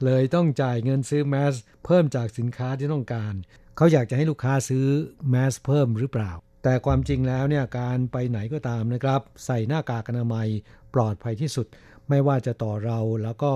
[0.04, 3.34] เลยต้องจ่ายเงินซื้อแมส เพิ่มจากสินค้าที่ต้องการ
[3.76, 4.84] เขาอยากจะให้ลูกค้าซื้อ
[5.30, 10.48] แมสเพิ่มหรือเปล่า แต่ความจริงแล้วเนี่ยการไปไหนก็ตามนะครับ ใส่หน้ากากอนามัย
[10.94, 11.66] ปลอดภัยที่สุด
[12.08, 13.52] ไม่ว่าจะต่อเราแล้วก็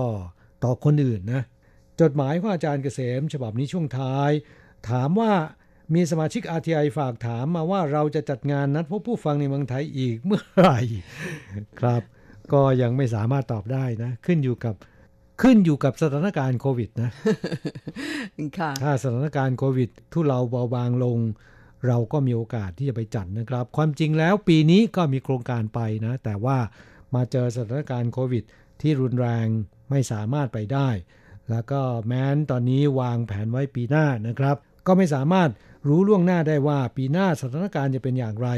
[0.63, 1.41] ต่อคนอื่นนะ
[2.01, 4.31] จดหมายของอาจารย์เกษม ฉบับนี้ช่วงท้าย
[4.89, 5.31] ถามว่า
[5.93, 10.79] มีสมาชิก RTI ฝากถามมาว่าเราจะจัดงานนัดพบผู้ฟังในเมืองไทยอีกเมื่อไหร่
[11.79, 12.01] ครับ
[12.53, 14.75] ก็ยังไม่สามารถตอบได้นะ ขึ้นอยู่กับ
[15.41, 17.11] ขึ้นอยู่กับสถานการณ์โควิดนะ
[18.59, 21.19] ค่ะถ้าสถานการณ์โควิดทุเลาเบาบางลง
[21.87, 26.57] เราก็มีโอกาสที่จะไปจัดนะครับ ความจริงแล้วปีนี้ก็มีโครงการไปนะ แต่ว่า
[27.15, 28.43] มาเจอสถานการณ์โควิด
[28.81, 29.47] ที่รุนแรง
[29.89, 30.89] ไม่สามารถไปได้
[31.49, 34.55] แล้วก็แม้นตอนนี้วางแผนไว้ปีหน้านะครับ
[34.87, 35.49] ก็ไม่สามารถ
[35.87, 38.49] รู้ล่วงหน้าได้ว่าปีหน้าสถานการณ์จะเป็นอย่างไร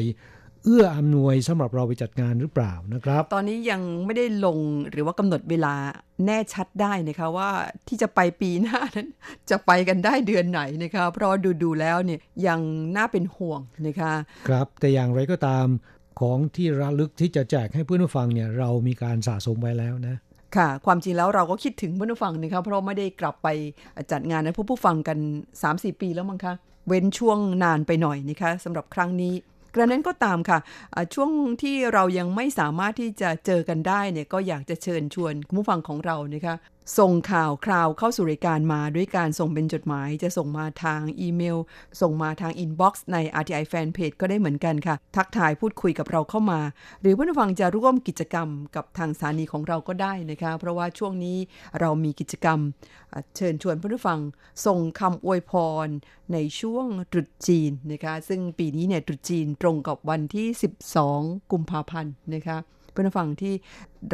[0.69, 4.60] เอื้ออำนวยสำหรับเราไปจัดงานหรือเปล่านะครับ ตอนนี้ยังไม่ได้ลง
[4.91, 5.73] หรือว่ากำหนดเวลา
[6.25, 7.49] แน่ชัดได้นะคะว่า
[7.88, 9.08] ที่จะไปปีหน้านั้น
[9.49, 12.60] จะไปกันได้เดือนไหนนะคะ เพราะดูดูแล้วเนี่ยยัง
[12.95, 14.13] น่าเป็นห่วงนะคะ
[14.47, 15.67] ครับแต่อย่างไรก็ตาม
[16.19, 20.15] ของที่ระลึกที่จะแจกให้เพื่อนผู้ฟังเนี่ยเรามีการสะสมไว้แล้วนะ
[20.56, 23.47] ค่ะ ความจริงแล้วเราก็คิดถึงเพื่อนผู้ฟังนะคะเพราะไม่ได้กลับไป
[24.12, 25.17] จัดงานนั้นผู้ผู้ฟังกัน
[25.62, 26.53] 3-4 ปีแล้วมั้งคะ
[26.88, 29.34] เว้นช่วงนานไปหน่อยนะคะสำหรับครั้งนี้
[29.78, 30.60] กระนั้นก็ตามค่ะ
[31.13, 36.56] ช่วงที่เรายังไม่สามารถที่จะเจอกันได้เนี่ยก็อยากจะเชิญชวนคุณผู้ฟังของเรานะคะ
[36.97, 41.58] ส่งข่าวคราวเข้าสู่รายการมาด้วยการส่งเป็นจดหมาย จะส่งมาทางอีเมล
[42.02, 46.62] ส่งมาทางอินบ็อกซ์ใน RTI Fanpage ก็ได้เหมือนกันค่ะ ทักทายพูดคุยกับเราเข้ามา
[47.02, 51.38] หรือเพื่อนฟังจะร่วมกิจกรรมกับทางสถานีของเราก็ได้นะคะ เพราะว่าช่วงนี้
[51.80, 52.60] เรามีกิจกรรม
[53.36, 54.19] เชิญชวนเพื่อนฟัง
[54.65, 55.52] ส่งคำอวยพ
[55.86, 55.88] ร
[56.34, 60.47] ในช่วงตรุษจีนนะคะ ซึ่งปีนี้เนี่ยตรุษจีนตรงกับวันที่
[61.00, 62.60] 12 กุมภาพันธ์นะคะ
[62.97, 63.53] พื่อนฟังที่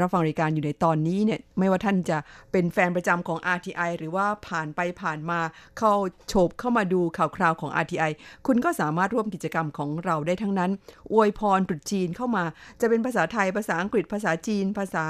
[0.02, 2.18] รับฟังรายการอยู่ในตอนนี้เนี่ยไม่ว่าท่านจะ
[2.52, 5.40] เป็นแฟนประจำของ RTI หรือว่าผ่านไปผ่านมา
[5.78, 5.94] เข้า
[6.28, 8.12] โฉบเข้ามาดูข่าวคราวของ RTI
[8.48, 10.72] คุณก็สามารถร่วมกิจกรรมของเราได้ทั้งนั้น
[11.14, 12.44] อวยพรตรุษจีนเข้ามา
[12.82, 15.06] จะเป็นภาษาไทยภาษาอังกฤษภาษาจีน ภาษา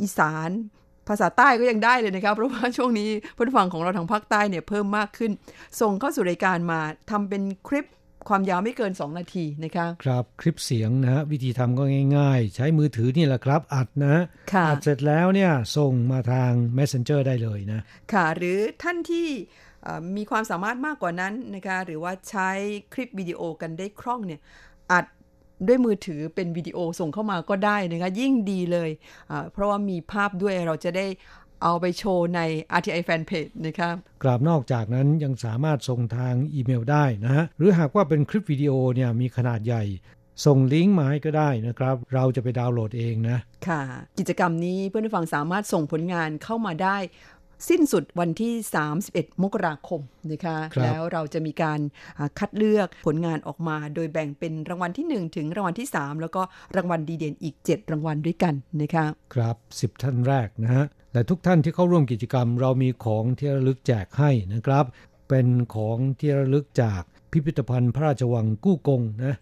[0.00, 0.50] อีสาน
[1.08, 5.30] ภาษาใต้ก็ยังได้เลยนะครับ เพราะว่าช่วงนี้ผู้ฟังของเราทางภาคใต้เนี่ยเพิ่มมากขึ้น
[5.80, 6.80] ส่งเข้าสู่รายการมา
[7.10, 7.86] ทำเป็นคลิป
[8.28, 11.84] ความยาวไม่เกิน 2 นาทีนะคะครับคลิปเสียงนะฮะวิธีทำก็
[12.16, 14.16] ง่าย ๆ ใช้มือถือนี่แหละครับ อัดนะ
[14.68, 17.80] อัดเสร็จแล้วเนี่ยส่งมาทาง Messenger ได้เลยนะ
[18.12, 19.28] ค่ะ หรือท่านที่
[20.16, 22.50] มีความสามารถมากกว่านั้นนะคะหรือว่าใช้
[22.94, 24.40] คลิปวิดีโอกันได้คล่องเนี่ย
[24.92, 25.06] อัด
[25.68, 28.90] ด้วยมือถือเป็นวิดีโอส่งเข้ามาก็ได้นะคะยิ่งดีเลย
[29.52, 31.06] เพราะว่ามีภาพด้วยเราจะได้
[31.62, 32.40] เอาไปโชว์ใน
[32.78, 39.84] RTI Fanpage นะครับกราบนอกจากนั้นยังสามารถส่งทางอีเมลได้นะฮะหรือหากว่าเป็นคลิปวิดีโอเนี่ยมีขนาดใหญ่
[40.44, 43.82] ส่งลิงก์มาให้ก็ได้นะครับ เราจะไปดาวน์โหลดเองนะ ค่ะ
[44.18, 46.96] กิจกรรมนี้เพื่อนผู้ฟังสามารถส่งผลงานเข้ามาได้
[47.68, 48.52] สิ้นสุดวันที่
[48.98, 50.00] 31 มกราคม
[50.32, 51.80] นะคะคแล้วเราจะมีการ
[52.38, 56.42] คัดเลือกผลงานออกมา โดยแบ่งเป็นรางวัลที่ 1 ถึงรางวัลที่ 3 แล้วก็
[56.76, 64.84] รางวัลดีเด่นอีก 7 รางวัลด้วยกันนะคะครับ 10 ท่านแรกนะฮะและทุกท่านที่เข้าร่วมกิจกรรม เรามีของที่ระลึกแจกให้นะครับ
[65.28, 69.34] เป็นของที่ระลึกจาก พิพิธภัณฑ์พระราชวังกู้กงนะ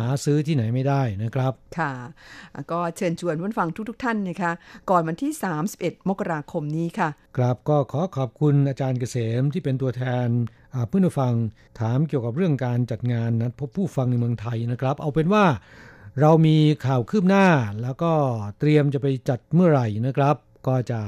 [0.00, 1.92] หาซื้อที่ไหนไม่ได้นะครับ ค่ะ
[2.72, 4.52] ก็เชิญชวนผู้ฟังทุกๆทท่านนะคะ
[4.90, 5.32] ก่อนวันที่
[5.70, 10.28] 31 มกราคมนี้ค่ะ ครับก็ขอขอบคุณอาจารย์เกษมที่เป็นตัวแทน
[10.88, 11.34] เพื่อนผู้ฟัง
[11.80, 15.44] ถามเกี่ยวกับเรื่องการจัดงานนัดพบผู้ฟังในเมืองไทยนะครับ เอาเป็นว่า
[16.20, 16.56] เรามี
[16.86, 17.46] ข่าวคืบหน้า
[17.82, 18.12] แล้วก็
[18.58, 21.00] เตรียมจะไปจัดเมื่อไหร่นะครับ ก็จะ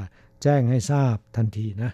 [0.42, 1.90] แจ้งให้ทราบทันทีนะ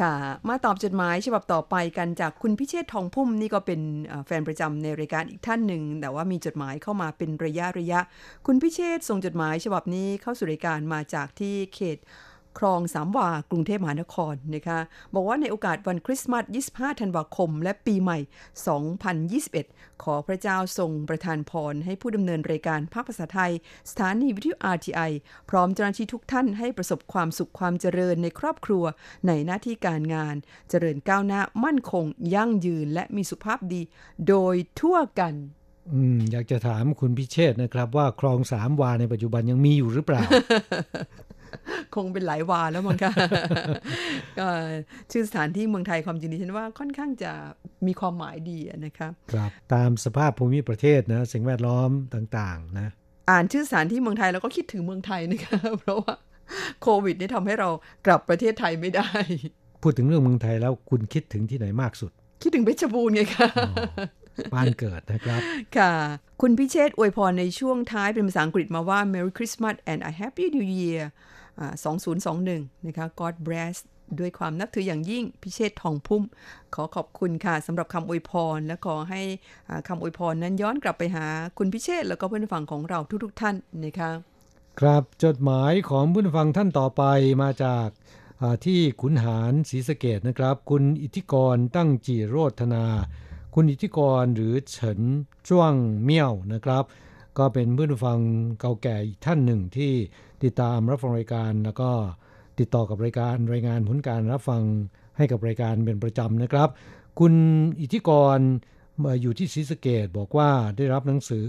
[0.00, 0.14] ค่ะ
[0.48, 3.80] มาตอบจดหมายฉบับต่อไปกันจากคุณพิเชษทองพุ่มนี่ก็เป็น
[4.26, 8.00] แฟนประจำในรายการอีกท่านหนึ่ง แต่ว่ามีจดหมายเข้ามาเป็นระยะระยะ
[8.46, 11.98] คุณพิเชษส่งจดหมายฉบับนี้เข้าสู่รายการมาจากที่เขต
[12.58, 14.78] คลองสามวากรุงเทพมหานครนะคะ
[15.14, 18.18] บอกว่าในโอกาสวันคริสต์มาส 25 ธันวาคม และปีใหม่
[19.30, 23.52] 2021 ขอพระเจ้าทรงประทานพรให้ผู้ดำเนินรายการภาคภาษาไทย
[23.90, 25.10] สถานีวิทยุ RTI
[25.50, 28.84] พร้อมเจ้าหน้าที่ทุกท่านให้ประสบความสุขความเจริญในครอบครัว
[29.26, 30.36] ในหน้าที่การงาน
[30.70, 33.82] เจริญก้าวหน้ามั่นคง ยั่งยืนและมีสุขภาพดี
[34.28, 35.34] โดยทั่วกัน
[35.92, 40.22] อืมอยากจะถามคุณพิเชษนะครับว่าคลองสามวาในปัจจุบันยังมีอยู่หรือเปล่า
[41.94, 43.12] คงเป็นหลายวาแล้วมั้งค่ะ
[44.38, 44.46] ก็
[45.12, 47.32] ชื่อสถานที่เมืองไทยความจริงดิฉันว่าค่อนข้างจะ
[47.86, 52.88] มีความหมายดีนะครับครับตามสภาพภูมิประเทศนะสิ่งแวดล้อมต่างๆนะ
[53.30, 56.14] อ่านชื่อสถานที่เมืองไทยแล้วก็คิดถึงเมืองไทยนะคะเพราะว่า
[56.82, 57.68] โควิดนี่ทำให้เรา
[58.06, 59.10] กลับประเทศไทยไม่ได้
[59.82, 62.10] พูดถึงเรื่องเมืองไทยแล้วคุณคิดถึงที่ไหนมากสุด
[62.42, 63.48] คิดถึงเพชรบูรณ์ไงคะ
[64.54, 65.40] บ้านเกิดนะครับ
[65.76, 65.92] ค่ะ
[66.40, 71.02] คุณพิเชษอวยพรในช่วงท้ายเป็นภาษาอังกฤษมาว่า Merry Christmas and a Happy New Year
[71.62, 73.76] 2021 นะคะ God bless
[74.20, 76.22] ด้วยความนับถืออย่างยิ่งพิเชษทองพุ่ม
[76.74, 79.22] ขอขอบคุณค่ะสำหรับคำอวยพร และขอให้
[79.88, 81.26] คำอวยพรนั้นย้อนกลับไปหา
[81.58, 84.10] คุณพิเชษแล้วก็เพื่อนฟังของเราทุกๆทท่านนะคะ
[84.80, 87.02] ครับจดหมายของเพื่อนฟังท่านต่อไป
[87.42, 87.88] มาจาก
[88.64, 92.84] ที่ขุนหารศรีสะเกดนะครับ คุณอิทธิกรตั้งจีโรธนา
[93.54, 95.00] คุณอิทธิกรหรือเฉิน
[95.48, 96.84] จ้วงเมี่ยวนะครับ
[97.38, 98.18] ก็เป็นเพื่อนฟัง
[98.60, 99.92] เก่าแก่อีกท่านหนึ่งที่
[100.44, 101.90] ติดตามรับฟังรายการ แล้วก็
[102.58, 104.62] ติดต่อกับรายการรายงานผลการรับฟัง
[105.16, 106.68] ให้กับรายการเป็นประจำนะครับ
[107.18, 107.34] คุณ
[107.80, 108.38] อิทธิกร
[109.22, 111.48] อยู่ที่ศรีสะเกดบอกว่าได้รับหนังสือ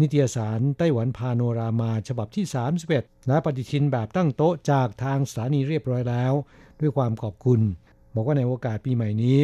[0.00, 2.44] นิตยสารไต้หวันพาโนรามา ฉบับที่
[2.86, 6.32] 31 และปฏิทินแบบตั้งโต๊ะจากทางสถานีเรียบร้อยแล้ว
[6.80, 7.60] ด้วยความขอบคุณ
[8.14, 9.40] บอกว่าในโอกาสปีใหม่นี้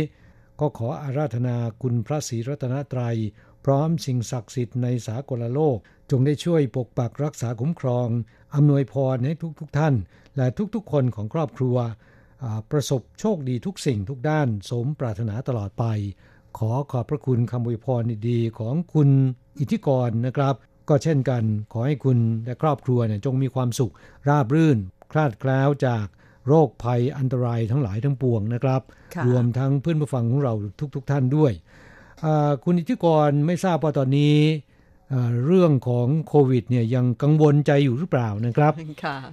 [0.61, 3.17] ก็ขออาราธนาคุณพระศรีรัตนตรัย
[3.65, 5.79] พร้อมสิ่งศักดิ์สิทธิ์ในสากลโลก
[6.11, 8.09] จงได้ช่วยปกปักรักษาคุ้มครอง
[8.55, 9.95] อำนวยพรให้ทุกๆทท่าน
[10.37, 11.77] และทุกๆคนของครอบครัว
[12.71, 15.85] ประสบโชคดีทุกสิ่งทุกด้าน สมปรารถนาตลอดไป
[16.59, 19.09] ขอขอบพระคุณคำอวยพรดีๆของคุณ
[19.59, 20.55] อิทธิกรนะครับ
[20.89, 21.43] ก็เช่นกัน
[21.73, 23.93] ขอให้คุณและครอบครัวเนี่ยจงมีความสุข
[24.29, 24.79] ราบรื่น
[25.13, 26.07] คลาดแคล้วจาก
[26.49, 28.83] โรคภัยอันตรายทั้งหลายทั้งปวงนะครับ
[29.27, 30.55] รวมทั้งเพื่อนผู้ฟังของเรา
[30.95, 31.53] ทุกๆทท่านด้วย
[32.65, 34.37] คุณอิทธิกรไม่ทราบว่าตอนนี้
[35.47, 38.73] เรื่องของโควิดเนี่ยยังกังวลใจอยู่หรือเปล่านะครับ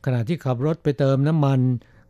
[0.06, 1.60] ขณะที่ขับรถไปเติมน้ำมัน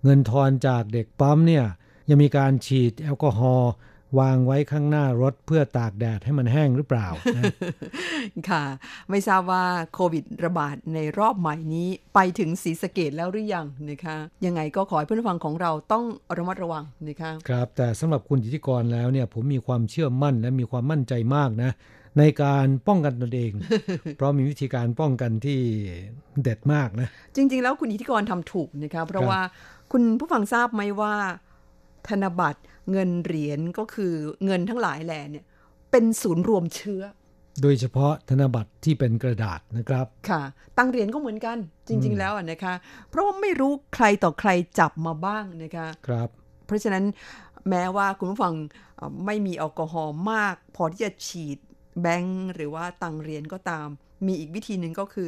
[0.03, 1.65] เงินทอนจากเด็กปั๊มเนี่ย
[2.09, 3.71] ยังมีการฉีดแอลกอฮอล์
[4.19, 7.07] วางไว้ข้างหน้ารถเพื่อตากแดดให้มันแห้งหรือเปล่า
[8.49, 8.63] ค่ะ
[9.09, 16.03] ไม่ทราบว่าโควิดระบาดในรอบใหม่นี้ไปถึงสีสเกตแล้วหรือยังนะคะ ยังไงก็ขอให้เพื่อนฟังของเราต้อง
[16.37, 21.71] ระมัดระวังนะคะครับ แต่สำหรับคุณอิทธิกรแล้วเนี่ยผมมีความเชื่อมั่นและมีความมั่นใจมากนะ
[22.19, 23.51] ในการป้องกันตนเอง
[24.15, 25.59] เพราะมีวิธีการป้องกันที่
[26.43, 29.39] เด็ดมากนะ จริง ๆ แล้วคุณอิทธิกรทำถูกนะครับเพราะว่า
[29.91, 31.13] คุณผู้ฟังทราบไหมว่า
[32.09, 32.59] ธนบัตร
[32.91, 34.13] เงินเหรียญก็คือ
[34.45, 35.45] เงินทั้งหลายแหล่เนี่ย
[35.91, 37.01] เป็นศูนย์รวมเชื้อ
[37.61, 40.41] โดยเฉพาะธนบัตรที่เป็นกระดาษนะครับ ค่ะ
[40.77, 42.73] ตังเหรียญก็เหมือนกันจริง ๆ แล้วนะคะ
[43.09, 46.29] เพราะว่าไม่รู้ใครต่อใครจับมาบ้างนะคะครับ
[46.65, 47.03] เพราะฉะนั้น
[47.69, 48.53] แม้ว่าคุณผู้ฟัง
[49.25, 51.57] ไม่มีแอลกอฮอล์มาก พอที่จะฉีด
[52.01, 53.87] แบงค์หรือว่าตังเหรียญก็ตาม
[54.25, 55.27] มีอีกวิธีหนึ่งก็คือ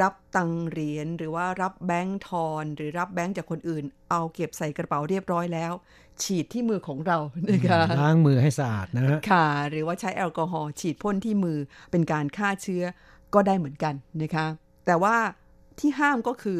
[0.00, 5.72] รับตังเหรียญหรือว่ารับแบงค์ทอน หรือรับแบงค์จากคนอื่น เอาเก็บใส่กระเป๋าเรียบร้อยแล้ว
[6.22, 7.18] ฉีดที่มือของเรา
[7.50, 11.58] นะคะล้างมือให้สะอาดนะฮะค่ะ หรือว่าใช้แอลกอฮอล์ฉีดพ่นที่มือ
[11.90, 12.82] เป็นการฆ่าเชื้อ
[13.34, 14.46] ก็ได้เหมือนกันนะคะ
[14.86, 15.16] แต่ว่า
[15.80, 16.58] ที่ห้ามก็คือ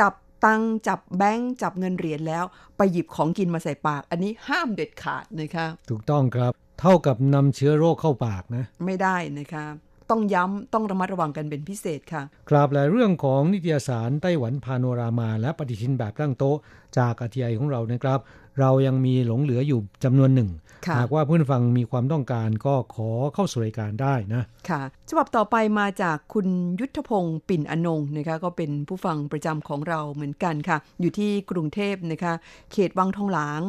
[0.00, 0.12] จับ
[0.44, 2.44] ตังจับแบงค์จับเงินเหรียญแล้ว
[2.76, 9.66] ไปหยิบของกินมาใส่ปาก อันนี้ห้ามเด็ดขาดนะคะถูกต้องครับ เท่ากับนำเชื้อโรคเข้าปากนะ ไม่ได้นะคะ
[10.10, 16.56] ต้องย้ำต้องระมัดระวังกันเป็นพิเศษค่ะ ครับและเรื่องของนิตยสารไต้หวันพาโนรามา และปฏิทินแบบตั้งโต๊ะ
[16.98, 18.18] จากอาทีไอของเรานะครับ
[18.60, 20.50] เรายังมีหลงเหลืออยู่จำนวนหนึ่ง
[20.98, 26.46] หากว่าเพื่อนฟังมีความต้องการก็ขอเข้าสู่รายการได้นะค่ะฉบับต่อไปมาจากคุณ
[26.80, 32.34] ยุทธพงศ์ปิ่นอนงนะคะก็เป็นผู้ฟังประจำของเราเหมือนกันค่ะ อยู่ที่กรุงเทพนะคะ
[32.72, 33.60] เขตวังทองหลาง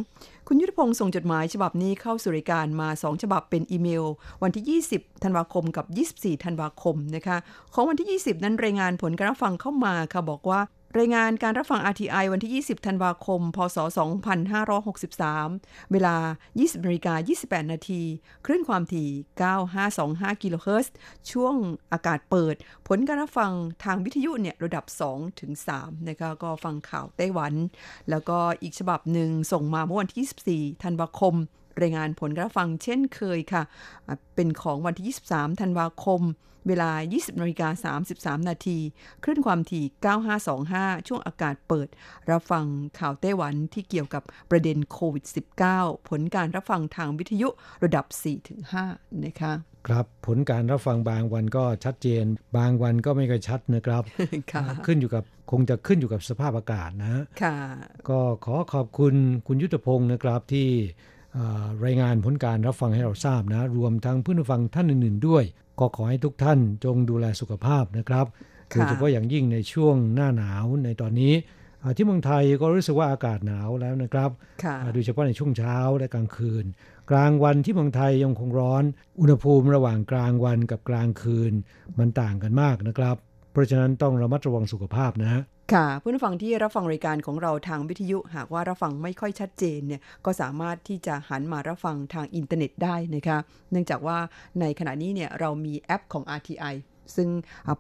[0.48, 4.06] คุณยุทธพงศ์ส่งจดหมายฉบับนี้เข้าสู่รายการมา 2 ฉบับเป็นอีเมล
[4.44, 7.38] วันที่ 20 ธันวาคมกับ 24 ธันวาคมนะคะ
[7.74, 10.60] ของวันที่ 20 นั้นรายงานผลการรับฟังเข้ามาค่ะบอกว่า
[11.00, 13.78] รายงานการรับฟัง RTI วันที่ 20 ธันวาคม พศ
[15.10, 16.16] 2563 เวลา
[16.52, 18.02] 20นาฬิกา28 นาที
[18.46, 19.10] คลื่นความถี่
[19.76, 20.94] 9525 กิโลเฮิรตซ์
[21.32, 21.56] ช่วง
[21.92, 22.56] อากาศเปิด
[22.88, 23.52] ผลการรับฟัง
[23.84, 27.54] ทางวิทยุเนี่ยระดับ 2 ถึง 3 นะคะ ก็ฟังข่าวไต้หวัน
[28.10, 31.36] แล้วก็อีกฉบับหนึ่งส่งมาเมื่อวันที่ 24 ธันวาคม
[31.82, 33.64] รายงานผลการฟังเช่นเคยค่ะ
[34.36, 36.24] เป็นของวันที่ 23 ธันวาคม
[36.68, 37.94] เวลา 20นาฬิกา
[38.40, 38.78] 33 นาที
[39.24, 39.86] คลื่นความถี่
[40.46, 41.88] 9525 ช่วงอากาศเปิด
[42.32, 42.66] รับฟัง
[43.00, 45.26] ข่าวไต้หวันที่เกี่ยวกับประเด็นโควิด
[45.68, 47.48] -19 ผลการรับฟังทางวิทยุ
[47.84, 48.06] ระดับ
[48.66, 49.54] 4-5 นะคะ
[49.88, 52.26] ครับผลการรับฟังบางวันก็ชัดเจน
[52.58, 54.04] บางวันก็ไม่ค่อยชัดนะครับ
[54.86, 57.58] ขึ้นอยู่กับคงจะขึ้นอยู่กับสภาพอากาศนะค่ะ
[58.10, 59.16] ก็ขอขอบคุณ
[59.48, 60.70] คุณยุทธพงศ์นะครับที่
[61.86, 65.44] รายงานผลการรับฟังให้เราทราบนะ รวมทั้งเพื่อนฟังท่านอื่นๆด้วย
[65.80, 68.26] ก็ขอให้ทุกท่านจงดูแลสุขภาพนะครับ
[68.70, 71.34] โดยเฉพาะอย่างยิ่งในช่วงหน้าหนาวในตอนนี้
[71.96, 74.30] ที่เมืองไทยก็รู้สึกว่าอากาศหนาวแล้วนะครับ
[74.94, 76.66] โดยเฉพาะในช่วงเช้าและกลางคืน
[77.12, 78.84] กลางวันที่เมืองไทยยังคงร้อน
[79.20, 81.54] อุณหภูมิระหว่างกลางวันกับกลางคืน
[82.00, 83.16] มันต่างกันมากนะครับ
[83.52, 93.38] เพราะฉะนั้นต้องระมัดระวังสุขภาพนะฮะ ค่ะผู้ฟังที่รับฟังรายการของเราทางวิทยุ หากว่ารับฟังไม่ค่อยชัดเจนเนี่ยก็สามารถที่จะหันมารับฟังทางอินเทอร์เน็ตได้นะคะ
[93.72, 94.18] เนื่องจากว่า
[94.60, 96.76] ในขณะนี้เนี่ยเรามีแอปของ RTI
[97.16, 97.30] ซึ่ง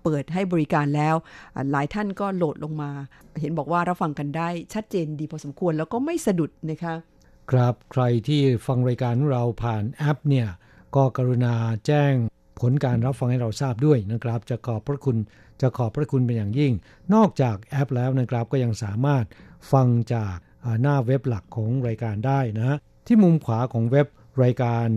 [0.03, 1.15] เปิดให้บริการแล้ว
[1.71, 2.91] หลายท่านก็โหลดลงมา
[3.39, 6.95] เห็นบอกว่ารับฟังกันได้ชัดเจนดีพอสมควรแล้วก็ไม่สะดุดนะคะ
[7.51, 10.47] ครับใครที่ฟังรายการเราผ่านแอปเนี่ย
[10.95, 11.53] ก็กรุณา
[11.85, 12.13] แจ้ง
[12.59, 15.17] ผลการรับฟังให้เราทราบด้วยนะครับ จะขอบพระคุณ
[15.63, 16.73] จะขอบพระคุณเป็นอย่างยิ่ง
[17.13, 19.25] นอกจากแอปแล้วนะครับก็ยังสามารถ
[19.71, 20.35] ฟังจาก
[20.81, 24.07] หน้าเว็บหลักของรายการได้นะ ที่มุมขวาของเว็บ
[24.43, 24.87] รายการ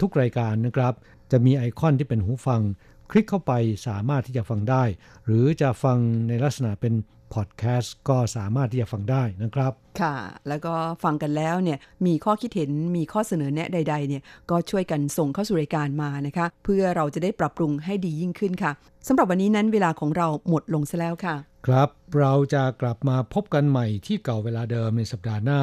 [0.00, 0.94] ทุกรายการนะครับ
[1.32, 2.62] จะมีไอคอนที่เป็นหูฟัง
[3.10, 3.52] คลิกเข้าไป
[3.86, 4.84] สามารถที่จะฟังได้
[5.26, 5.98] หรือจะฟัง
[6.28, 6.94] ในลักษณะเป็น
[7.34, 10.16] พอดแคสต์ก็สามารถที่จะฟังได้นะครับ ค่ะ
[10.48, 18.72] แล้วก็ฟังกันแล้วเนี่ยมีข้อคิดเห็นมีข้อเสนอแนะใด ๆ เนี่ยก็ช่วยกันส่งเข้าสู่รายการมานะคะ เพื่อเราจะได้ปรับปรุงให้ดียิ่งขึ้นค่ะ
[19.08, 21.34] สำหรับวันนี้นั้นเวลาของเราหมดลงซะแล้วค่ะ
[21.66, 25.60] ครับ เราจะกลับมาพบกันใหม่ที่เก่าเวลาเดิมในสัปดาห์หน้า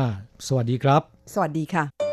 [0.47, 1.01] สวัสดีครับ
[1.33, 2.12] สวัสดีค่ะ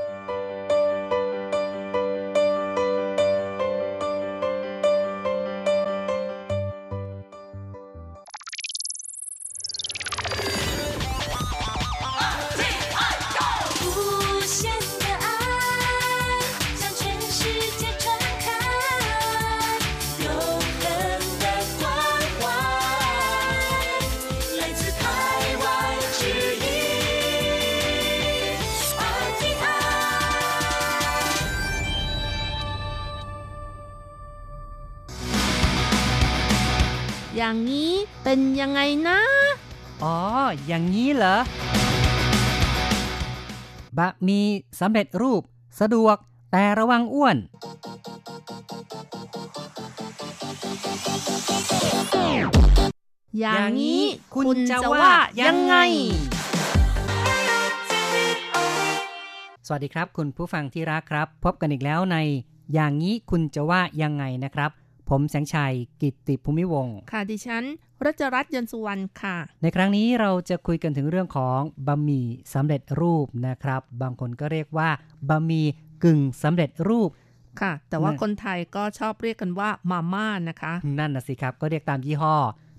[37.51, 39.21] อย่างนี้เป็นยังไงนะ
[40.03, 40.17] อ๋อ
[40.67, 41.37] อย่างนี้เหรอ
[43.99, 44.41] บะมี
[44.81, 45.43] สำเร็จรูป
[45.81, 46.17] สะดวก
[46.53, 47.37] แต่ระวังอ้วน
[53.41, 54.03] อย่างนี้
[54.35, 55.75] คุณจะว่ายังไง
[59.67, 62.17] สวัสดีครับ คุณผู้ฟังที่รักครับ พบกันอีกแล้วใน
[62.75, 64.71] อย่างนี้คุณจะว่ายังไงนะครับ
[65.11, 67.65] ผมแสงชัยกิตติภูมิวงศ์ค่ะ ดิฉัน
[68.05, 74.89] รัชรัตน์ยนต์สุวรรณค่ะ ในครั้งนี้เราจะคุยกันถึงเรื่องของบะหมี่สำเร็จรูปนะครับ บางคนก็เรียกว่า
[75.29, 75.67] บะหมี่
[76.05, 77.11] กึ่งสำเร็จรูป
[77.61, 82.37] ค่ะ แต่ว่านั่นคนไทยก็ชอบเรียกกันว่ามาม่านะคะ นั่นนะสิครับ ก็เรียกตามยี่ห้อ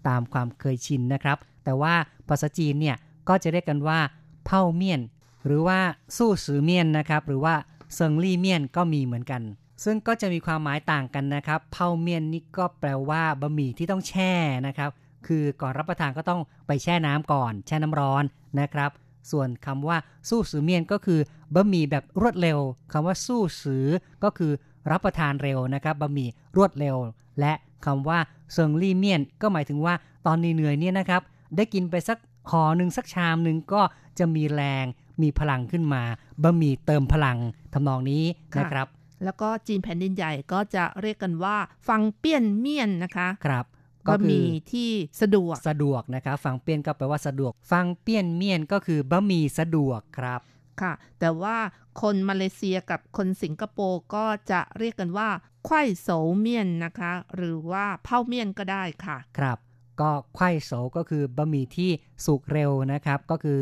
[0.08, 1.94] ตามความเคยชินนะครับ แต่ว่า
[2.28, 2.96] ภาษาจีนเนี่ย
[3.30, 4.00] ก็จะเรียกกันว่า
[4.46, 5.02] เผ่าเมี่ยน
[5.46, 5.80] หรือว่า
[6.18, 7.56] สู้สือเมี่ยนนะครับ หรือว่า
[7.96, 9.42] เซิงลี่เมี่ยนก็มีเหมือนกัน
[9.84, 14.34] ซึ่งก็จะมีความหมายต่างกันนะครับเผาเมียนนี่ก็แปลว่าบะหมี่ที่ต้องแช่
[14.68, 14.90] นะครับ
[15.28, 18.24] คือก่อนรับประทานก็ต้องไปแช่น้ำก่อน แช่น้ำร้อน
[18.60, 18.92] นะครับ
[19.32, 19.98] ส่วนคำว่า
[20.30, 21.20] สู้สือเมียนก็คือ
[21.56, 22.60] บะหมี่แบบรวดเร็ว
[22.92, 23.86] คำว่าสู้สือ
[24.24, 24.52] ก็คือ
[24.92, 26.96] รับประทานเร็วนะครับบะหมี่รวดเร็ว
[27.40, 27.54] และ
[27.86, 28.20] คำว่า
[28.54, 29.94] เซิงลี่เมียนก็หมายถึงว่า
[30.26, 31.22] ตอนเหนื่อยๆเนี่ยนะครับ
[31.56, 32.18] ได้กินไปสัก
[32.52, 33.82] ห่อหนึ่งสักชามหนึ่งก็
[34.20, 34.86] จะมีแรง
[35.22, 36.04] มีพลังขึ้นมา
[36.44, 37.38] บะหมี่เติมพลัง
[37.74, 38.24] ทำนองนี้
[38.60, 38.88] นะครับ
[39.24, 41.58] แล้วก็จีนแผ่นดินใหญ่ก็จะเรียกกันว่า
[41.88, 43.66] ฟังเปี้ยนเมี่ยนนะคะครับ
[44.08, 50.40] ก็บะหคือมี่ที่สะดวกสะดวกนะครับฟังเปี้ยนก็แปลว่าสะดวก ฟังเปี้ยนเมี่ยนก็คือบะหมี่สะดวกครับ
[50.82, 51.58] ค่ะ แต่ว่า
[52.02, 55.30] คนมาเลเซียกับคนสิงคโปร์ก็จะเรียกกันว่า
[55.66, 59.58] ไข่โสเมี่ยนนะคะ หรือว่าเผ่าเมี่ยนก็ได้ค่ะ ครับ
[60.02, 61.92] ก็ไขว้โสก็คือบะหมี่ที่
[62.26, 63.62] สุกเร็วนะครับ ก็คือ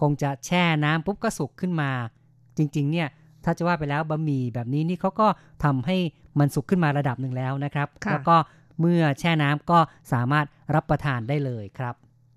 [0.00, 1.90] คงจะแช่น้ำปุ๊บก็สุกขึ้นมา
[2.56, 3.08] จริงๆ เนี่ย
[3.44, 5.28] ถ้าจะว่าไปแล้วบะหมี่แบบนี้นี่เขาก็
[5.64, 5.96] ทำให้
[6.38, 8.36] มันสุกขึ้นมาระดับหนึ่งแล้วนะครับค่ะแล้วก็
[8.80, 9.78] เมื่อแช่น้ำก็
[10.12, 11.94] สามารถรับประทานได้เลยครับ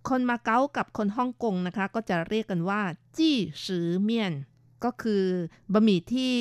[0.10, 2.82] คนมาเก๊ากับคนฮ่องกงนะคะ ก็จะเรียกกันว่า
[3.18, 4.34] จี้สือเมี่ยน
[4.86, 5.24] ก็คือ
[5.74, 6.34] บะหมี่ที่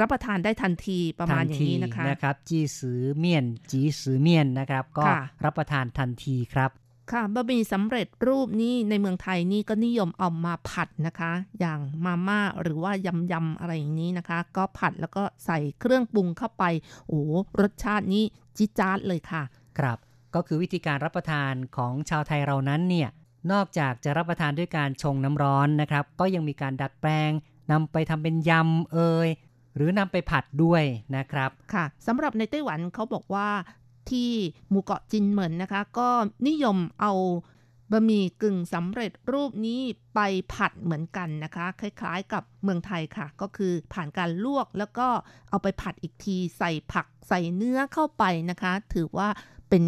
[0.00, 6.70] รับประทานได้ทันทีประมาณอย่างนี้นะคะทันะครับ จีสือเมี่ยนจีสือเมี่ยนนะครับ ก็ค่ะรับประทานทันทีครับ
[7.12, 16.64] ค่ะบะหมี่สำเร็จรูปนี่ในเมืองไทยนี่ก็นิยมเอามาผัดนะคะ อย่างมาม่าหรือว่ายำยำๆอะไรอย่างนี้นะคะ ก็ผัดแล้วก็ใส่เครื่องปรุงเข้าไป
[17.08, 17.20] โอ้
[17.60, 18.24] รสชาตินี้
[18.56, 19.42] จิดจ๊าดเลยค่ะ
[19.78, 19.98] ครับ
[20.34, 23.08] ก็คือวิธีการรับประทานของชาวไทยเรานั้นเนี่ย
[23.52, 27.30] นอกจากจะรับประทานด้วยการชงน้ำร้อนนะครับ ก็ยังมีการดัดแปลง
[27.70, 29.28] นำไปทำเป็นยำเอย
[29.76, 30.82] หรือนำไปผัดด้วย
[31.16, 33.48] นะครับ ค่ะสำหรับในไต้หวันเขาบอกว่า
[34.10, 34.30] ที่
[34.70, 36.08] หมู่เกาะจินเหมินนะคะ ก็
[36.48, 37.12] นิยมเอา
[37.92, 39.80] บะหมี่กึ่งสำเร็จรูปนี้
[40.14, 40.20] ไป
[40.54, 45.08] ผัดเหมือนกันนะคะ คล้ายๆ กับเมืองไทยค่ะ ก็คือผ่านการลวกแล้วก็
[45.50, 49.28] เอาไปผัดอีกที ใส่ผักใส่เนื้อเข้าไปนะคะ ถือว่า
[49.70, 49.84] เป็น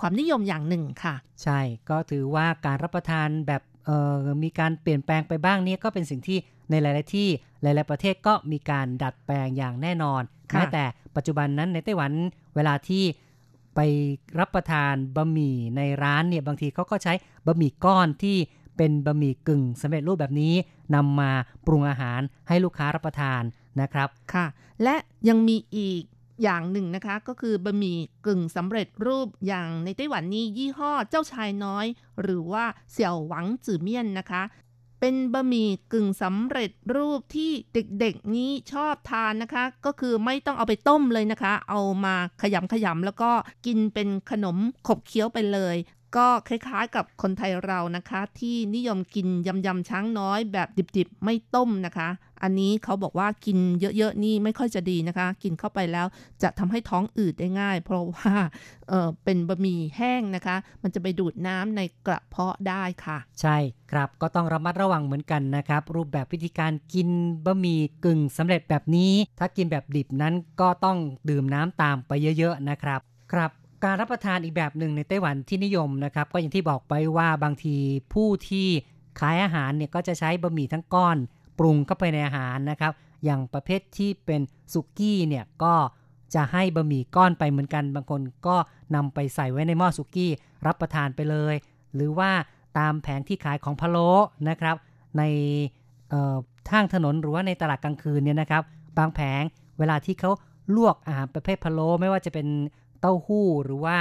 [0.00, 3.62] ความนิยมอย่างหนึ่งค่ะ ใช่ก็ถือว่าการรับประทานแบบ
[4.44, 6.38] มีการเปลี่ยนแปลงไปบ้างนี่ก็เป็นสิ่งที่
[6.70, 7.28] ในหลาย ๆ ที่
[7.62, 10.22] หลาย ๆ ประเทศก็มีการดัดแปลงอย่างแน่นอน
[10.52, 10.84] แม้แต่
[11.16, 12.12] ปัจจุบันนั้นในไต้หวัน
[12.56, 13.04] เวลาที่
[13.74, 13.80] ไป
[14.40, 17.12] รับประทานบะหมี่ในร้านเนี่ยบางทีเขาก็ใช้
[17.46, 18.36] บะหมี่ก้อนที่
[18.76, 20.54] เป็นบะหมี่กึ่งสำเร็จรูปแบบนี้
[20.94, 21.30] นำมา
[21.66, 23.42] ปรุงอาหารให้ลูกค้ารับประทาน
[23.80, 24.46] นะครับค่ะ
[24.82, 24.94] และ
[25.28, 26.02] ยังมีอีก
[26.42, 31.86] อย่างหนึ่งนะคะ ก็คือบะหมี่กึ่งสำเร็จรูปอย่างในไต้หวันนี้ยี่ห้อเจ้าชายน้อย
[32.22, 34.42] หรือว่าเสี่ยวหวังจือเมี่ยนนะคะ
[35.00, 43.30] เป็นบะหมี่กึ่งสำเร็จรูปที่เด็กๆนี้ชอบทานนะคะ ก็คือไม่ต้องเอาไปต้มเลยนะคะ เอามาขยำขยำแล้วก็
[43.66, 44.56] กินเป็นขนม
[44.86, 45.76] ขบเคี้ยวไปเลย
[46.16, 52.08] ก็คล้ายๆกับคนไทยเรานะคะ ที่นิยมกินยำยำช้างน้อยแบบดิบๆ ไม่ต้มนะคะ
[52.42, 56.06] อันนี้เขาบอกว่ากินเยอะๆนี่ไม่ค่อยจะดีนะคะ กินเข้าไปแล้ว
[56.42, 58.32] จะทำให้ท้องอืดได้ง่าย เพราะว่า
[58.88, 63.56] เออเป็นบะหมี่แห้งนะคะ มันจะไปดูดน้ำในกระเพาะได้ค่ะ ใช่
[63.92, 67.08] ครับก็ต้องระมัดระวังเหมือนกันนะครับ รูปแบบวิธีการกิน
[67.44, 70.98] บะหมี่กึ่งสำเร็จแบบนี้ ถ้ากินแบบดิบนั้นก็ต้อง
[71.30, 73.00] ดื่มน้ำตามไปเยอะ ๆนะครับ
[73.32, 73.50] ครับ
[73.84, 77.76] การรับประทานอีกแบบหนึ่งในไต้หวันที่นิยมนะครับ ก็อย่างที่บอกไปว่าบางที
[78.14, 78.68] ผู้ที่
[79.20, 81.16] ขายอาหารเนี่ยก็จะใช้บะหมี่ทั้งก้อน
[81.58, 82.92] ปรุงเข้าไปในอาหารนะครับ
[83.24, 84.40] อย่างประเภทที่เป็น
[84.72, 85.74] สุกี้เนี่ยก็
[86.34, 88.56] จะให้บะหมี่ก้อนไปเหมือนกัน บางคนก็
[88.94, 90.30] นำไปใส่ไว้ในหม้อสุกี้
[90.66, 91.54] รับประทานไปเลย
[91.94, 92.30] หรือว่า
[92.78, 94.10] ตามแผงที่ขายของพะโล้
[94.48, 94.76] นะครับ
[95.18, 95.22] ใน
[96.70, 98.62] ทางถนนหรือว่าในตลาดกลางคืนเนี่ยนะครับ
[98.98, 99.42] บางแผง
[99.78, 100.30] เวลาที่เขา
[100.76, 102.46] ลวกอาหารประเภทพะโล้ไม่ว่าจะเป็น
[103.00, 103.96] เต้าหู้หรือว่า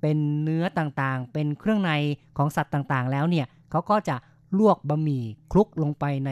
[0.00, 1.92] เป็นเนื้อต่างๆ เป็นเครื่องใน
[2.36, 4.16] ของสัตว์ต่างๆ แล้วเนี่ยเขาก็จะ
[4.58, 6.30] ลวกบะหมี่คลุกลงไปใน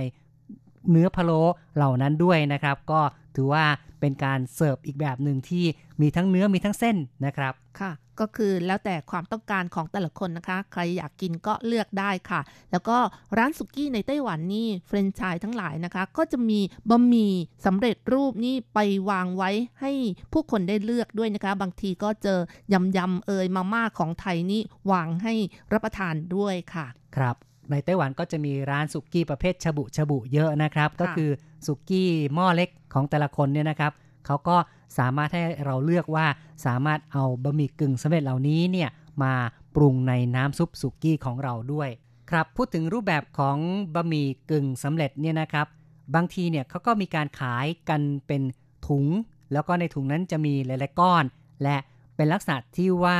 [0.91, 1.41] เนื้อพะโล้
[1.77, 3.01] เหล่านั้นด้วยนะครับ ก็
[3.37, 3.65] ถือว่า
[4.01, 5.65] เป็นการเสิร์ฟอีกแบบหนึ่งที่
[6.01, 12.41] มีทั้งเนื้อมีทั้งเส้นนะครับค่ะก็คือแล้วแต่ความต้องการของแต่ละคนนะคะ ใครอยากกินก็เลือกได้ค่ะ
[12.73, 12.97] แล้วก็
[13.39, 17.33] ร้านสุกี้ในไต้หวันนี่แฟรนไชส์ทั้งหลายนะคะ ก็จะมีบะหมี่
[17.67, 18.79] สำเร็จรูปนี่ไป
[19.11, 19.51] วางไว้
[19.81, 19.93] ให้
[20.33, 22.39] ผู้คนได้เลือกด้วยนะคะ บางทีก็เจอ
[22.73, 25.35] ยำยำเอยมาม่าของไทยนี่วางให้
[25.73, 27.37] รับประทานด้วยค่ะ ครับ
[27.71, 31.31] ในไต้หวันก็จะมีร้านสุกี้ประเภทชบุชบุเยอะนะครับ ก็คือ
[31.67, 33.93] สุกี้หม้อเล็กของแต่ละคนเนี่ยนะครับ
[34.27, 34.57] เขาก็
[34.99, 36.27] สามารถให้เราเลือกว่า
[36.67, 38.89] สามารถเอาบะหมี่กึ่งสำเร็จเหล่านี้เนี่ย
[39.23, 39.33] มา
[39.75, 41.89] ปรุงในน้ำซุปสุกี้ของเราด้วย
[42.31, 43.57] ครับพูดถึงรูปแบบของ
[43.95, 45.67] บะหมี่กึ่งสำเร็จเนี่ยนะครับ
[46.15, 48.43] บางทีเนี่ยเขาก็มีการขายกันเป็น
[48.87, 49.07] ถุง
[49.53, 51.25] แล้วก็ในถุงนั้นจะมีหลายๆก้อน
[51.63, 51.77] และ
[52.17, 53.19] เป็นลักษณะที่ว่า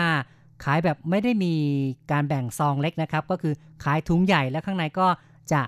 [0.65, 1.55] ขายแบบไม่ได้มี
[2.13, 5.07] การแบ่งซองเล็กนะครับ ก็คือขายถุงใหญ่แล้วข้างในก็
[5.53, 5.61] จะ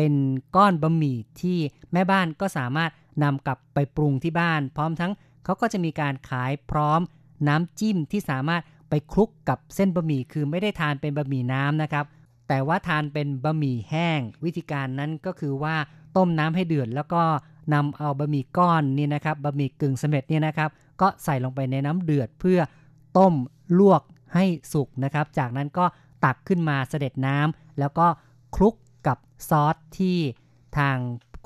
[0.00, 0.16] เป็น
[0.56, 1.58] ก้อนบะหมี่ที่
[1.92, 2.90] แม่บ้านก็สามารถ
[3.22, 5.12] นำกลับไปปรุงที่บ้าน พร้อมทั้ง
[5.44, 7.00] เขาก็จะมีการขายพร้อม
[7.48, 12.04] น้ำจิ้มที่สามารถไปคลุกกับเส้นบะหมี่คือไม่ได้ทานเป็นบะหมี่น้ำนะครับ
[12.48, 15.76] แต่ว่าทานเป็นบะหมี่แห้ง วิธีการนั้นก็คือว่า
[16.16, 17.22] ต้มน้ำให้เดือดแล้วก็
[17.74, 20.70] นำเอาบะหมี่ก้อนนี่นะครับบะหมี่กึ่งสำเร็จเนี่ยนะครับ
[21.00, 22.60] ก็ใส่ลงไปในน้ำเดือดเพื่อ
[23.18, 23.34] ต้ม
[23.78, 24.02] ลวก
[24.34, 25.84] ให้สุกนะครับ จากนั้นก็
[26.24, 28.06] ตักขึ้นมาเสด็จน้ำแล้วก็
[28.56, 28.74] คลุก
[29.08, 30.18] กับซอสที่
[30.78, 30.96] ทาง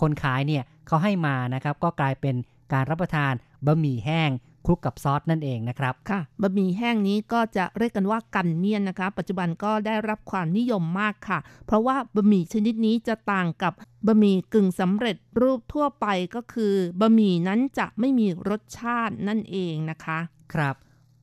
[0.00, 2.34] คนขายเนี่ยเขาให้มานะครับ ก็กลายเป็น
[2.72, 3.32] การรับประทาน
[3.66, 4.30] บะหมี่แห้ง
[4.66, 13.72] คลุกกับซอสนั่นเองนะครับค่ะบะหมี่แห้งนี้ก็จะเรียกกันว่ากันเมียนนะคะ ปัจจุบันก็ได้รับความนิยมมากค่ะ เพราะว่าบะหมี่ชนิดนี้จะต่างกับ
[14.06, 20.18] บะหมี่กึ่งสำเร็จรูปทั่วไปก็คือบะหมี่นั้นจะไม่มีรสชาตินั่นเองนะคะ
[20.54, 20.76] ครับ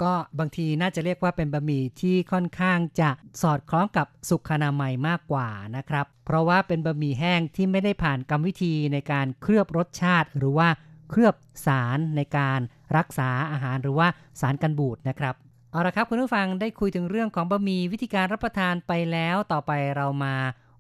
[0.04, 3.10] ก็บางทีน่าจะเรียกว่าเป็นบะหมี่ที่ค่อนข้างจะ
[3.42, 10.70] สอดคล้องกับสุขนามัยมากกว่านะครับ เพราะว่าเป็นบะหมี่แห้งที่ไม่ได้ผ่านกรรมวิธีในการเคลือบรสชาติ หรือว่า
[11.10, 11.36] เคลือบ
[11.66, 12.60] สารในการ
[12.98, 14.08] รักษาอาหารหรือว่า
[14.42, 15.36] สารกันบูดนะครับ
[15.72, 20.36] เอาละครับคุณผู้ฟังได้คุยถึงเรื่องของบะหมี่วิธีการรับประทานไปแล้ว ต่อไปเรามา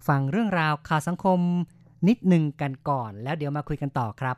[0.07, 1.39] ฟังเรื่องราวข่าวสังคม
[2.07, 4.35] นิดหนึ่งกันก่อน แล้วเดี๋ยวมาคุยกันต่อครับ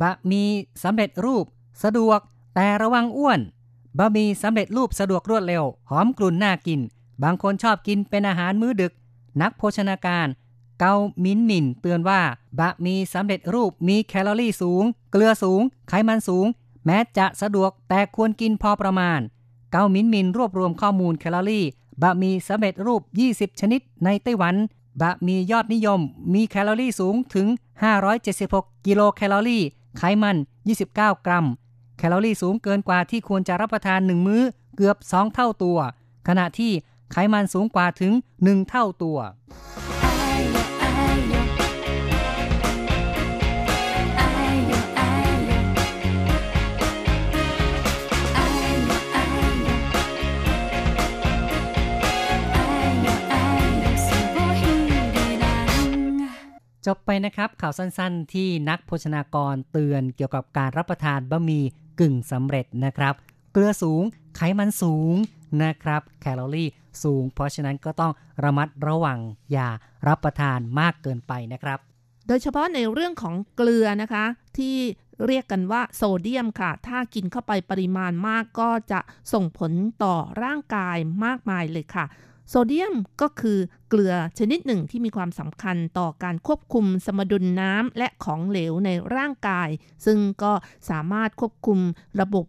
[0.00, 0.48] บะหมี่
[0.82, 1.44] สำเร็จรูป
[1.82, 2.20] สะดวก
[2.54, 3.40] แต่ระวังอ้วน
[3.98, 6.80] บะหมี่สำเร็จรูปสะดวกรวดเร็ว หอมกรุ่นน่ากิน
[7.22, 8.92] บางคนชอบกินเป็นอาหารมื้อดึก
[9.40, 10.26] นักโภชนาการ
[10.80, 10.94] เกา
[11.24, 12.20] มินมินเตือนว่า
[12.58, 16.46] บะหมี่สำเร็จรูปมีแคลอรี่สูง เกลือสูง ไขมันสูง
[16.86, 19.20] แม้จะสะดวกแต่ควรกินพอประมาณ
[19.72, 21.64] เกามินมินรวบรวมข้อมูลแคลอรี่
[22.02, 24.54] บะหมี่สำเร็จรูป 20 ชนิด ในไต้หวัน
[25.00, 26.00] บะหมี่ยอดนิยม
[26.34, 27.46] มีแคลอรี่สูงถึง
[28.16, 29.62] 576 กิโลแคลอรี่
[29.98, 30.36] ไขมัน
[30.76, 31.46] 29 กรัม
[31.98, 34.42] แคลอรี่สูงเกินกว่าที่ควรจะรับประทาน 1 มื้อ
[34.76, 35.78] เกือบ 2 เท่าตัว
[36.28, 36.72] ขณะที่
[37.12, 38.12] ไขมันสูงกว่าถึง
[38.44, 39.18] 1 เท่าตัว
[56.86, 61.64] จบไปนะครับข่าวสั้นๆ ที่นักโภชนากรเตือนเกี่ยวกับการรับประทานบะหมี่
[62.00, 63.14] กึ่งสำเร็จนะครับ
[63.52, 64.02] เกลือสูง
[64.36, 65.14] ไขมันสูง
[65.62, 66.68] นะครับ แคลอรี่
[67.02, 68.12] สูง เพราะฉะนั้นก็ต้อง
[68.44, 69.18] ระมัดระวัง
[69.52, 69.68] อย่า
[70.08, 71.78] รับประทานมากเกินไปนะครับ
[72.26, 74.24] โดยเฉพาะในเรื่องของเกลือนะคะ
[74.58, 74.76] ที่
[75.26, 79.00] เรียกกันว่าโซเดียมค่ะ ถ้ากินเข้าไปปริมาณมากก็จะ
[79.32, 79.72] ส่งผล
[80.02, 82.04] ต่อร่างกายมากมายเลยค่ะ
[82.52, 89.68] โซเดียมก็คือเกลือชนิดหนึ่งที่มีความสำคัญต่อการควบคุมสมดุลน้ำและของเหลวในร่างกาย
[90.06, 90.52] ซึ่งก็
[90.90, 91.78] สามารถควบคุม
[92.20, 92.46] ระบบ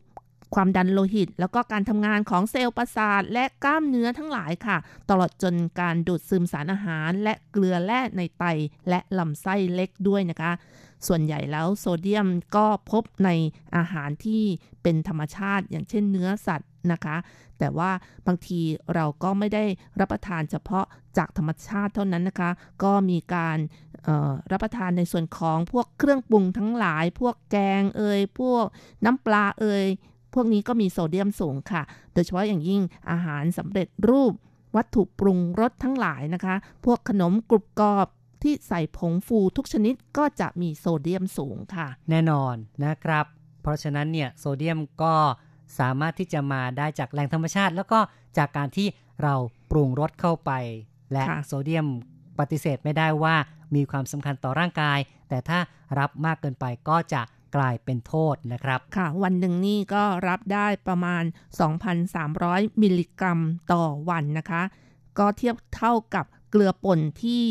[0.55, 4.77] ความดันโลหิต แล้วก็การทำงานของเซลล์ประสาทและกล้ามเนื้อทั้งหลายค่ะ
[5.09, 8.43] ตลอดจนการดูดซึมสารอาหาร และเกลือแร่ในไต
[8.89, 10.51] และลำไส้เล็กด้วยนะคะ
[11.07, 13.29] ส่วนใหญ่แล้วโซเดียมก็พบใน
[13.75, 14.43] อาหารที่
[14.83, 17.15] เป็นธรรมชาติ อย่างเช่นเนื้อสัตว์ นะคะ
[17.59, 17.91] แต่ว่า
[18.27, 18.61] บางที
[18.95, 19.63] เราก็ไม่ได้
[19.99, 20.85] รับประทานเฉพาะ
[21.17, 22.51] จากธรรมชาติเท่านั้นนะคะ
[22.83, 23.57] ก็มีการ
[24.51, 28.65] รับประทานในส่วนของพวกเครื่องปรุงทั้งหลาย พวกแกงเอ่ยพวก
[29.05, 29.85] น้ำปลาเอ่ย
[30.33, 31.81] พวกนี้ก็มีโซเดียมสูงค่ะ
[32.13, 34.33] โดยเฉพาะอย่างยิ่งอาหารสำเร็จรูป
[34.75, 36.55] วัตถุปรุงรสทั้งหลายนะคะ
[36.85, 38.07] พวกขนมกรุบกรอบ
[38.43, 43.25] ที่ใส่ผงฟูทุกชนิดก็จะมีโซเดียมสูงค่ะ แน่นอนนะครับ
[43.61, 45.15] เพราะฉะนั้นเนี่ยโซเดียมก็
[45.79, 47.99] สามารถที่จะมาได้จากแหล่งธรรมชาติ แล้วก็
[48.37, 48.87] จากการที่
[49.23, 49.33] เรา
[49.71, 50.51] ปรุงรสเข้าไป
[51.13, 51.87] และโซเดียม
[52.39, 53.35] ปฏิเสธไม่ได้ว่า
[53.75, 54.99] มีความสำคัญต่อร่างกาย
[55.29, 55.59] แต่ถ้า
[55.99, 57.21] รับมากเกินไปก็จะ
[57.55, 61.23] กลายเป็นโทษนะครับ ค่ะ วันหนึ่งนี่ก็รับได้ประมาณ
[62.01, 63.39] 2,300 มิลลิกรัม
[63.73, 64.61] ต่อวันนะคะ
[65.19, 67.43] ก็เทียบเท่ากับเกลือป่นที่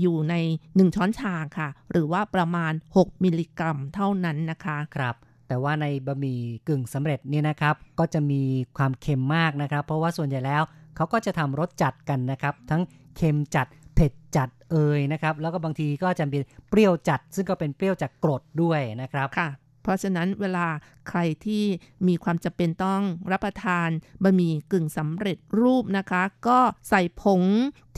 [0.00, 0.34] อยู่ใน
[0.66, 5.14] 1 ช้อนชาค่ะ หรือว่าประมาณ 6 มิลลิกรัมเท่านั้นนะคะ ครับ
[5.52, 8.42] แต่ว่าในบะหมี่กึ่งสำเร็จเนี่ยนะครับ ก็จะมี
[8.76, 10.62] ความเค็มมากนะครับ เพราะว่าส่วนใหญ่แล้ว
[10.96, 12.82] เขาก็จะทำรสจัดกันนะครับ ทั้ง
[13.16, 19.48] เค็มจัดเผ็ดจัดเอยนะครับ แล้วก็บางทีก็จะเป็นเปรี้ยวจัด ซึ่งก็เป็นเปรี้ยวจากกรดด้วยนะครับค่ะ
[19.82, 20.66] เพราะฉะนั้นเวลา
[21.08, 21.64] ใครที่
[22.08, 23.88] มีความจำเป็นต้องรับประทาน
[24.22, 27.42] บะหมี่กึ่งสำเร็จรูปนะคะ ก็ใส่ผง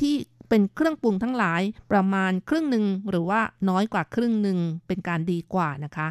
[0.01, 0.15] ที่
[0.49, 6.09] เป็นเครื่องปรุงทั้งหลายประมาณครึ่งหนึ่งหรือว่าน้อยกว่าครึ่งหนึ่งเป็นการดีกว่านะคะ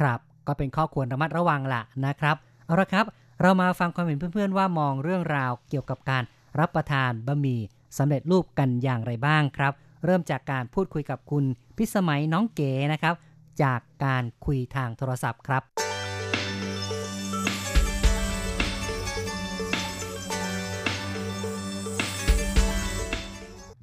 [0.00, 2.36] ครับ ก็เป็นข้อควรระมัดระวังละนะครับ
[2.66, 3.06] เอาละครับ
[3.40, 6.22] เรามาฟังความเห็นเพื่อนๆว่ามองเรื่องราวเกี่ยวกับการ
[6.58, 7.60] รับประทานบะหมี่
[7.98, 9.72] สำเร็จรูปกันอย่างไรบ้างครับ
[10.04, 11.44] เริ่มจากการพูดคุยกับคุณ
[11.76, 13.14] พิสมัยน้องเก๋นะครับ
[13.62, 15.62] จากการคุยทางโทรศัพท์ครับ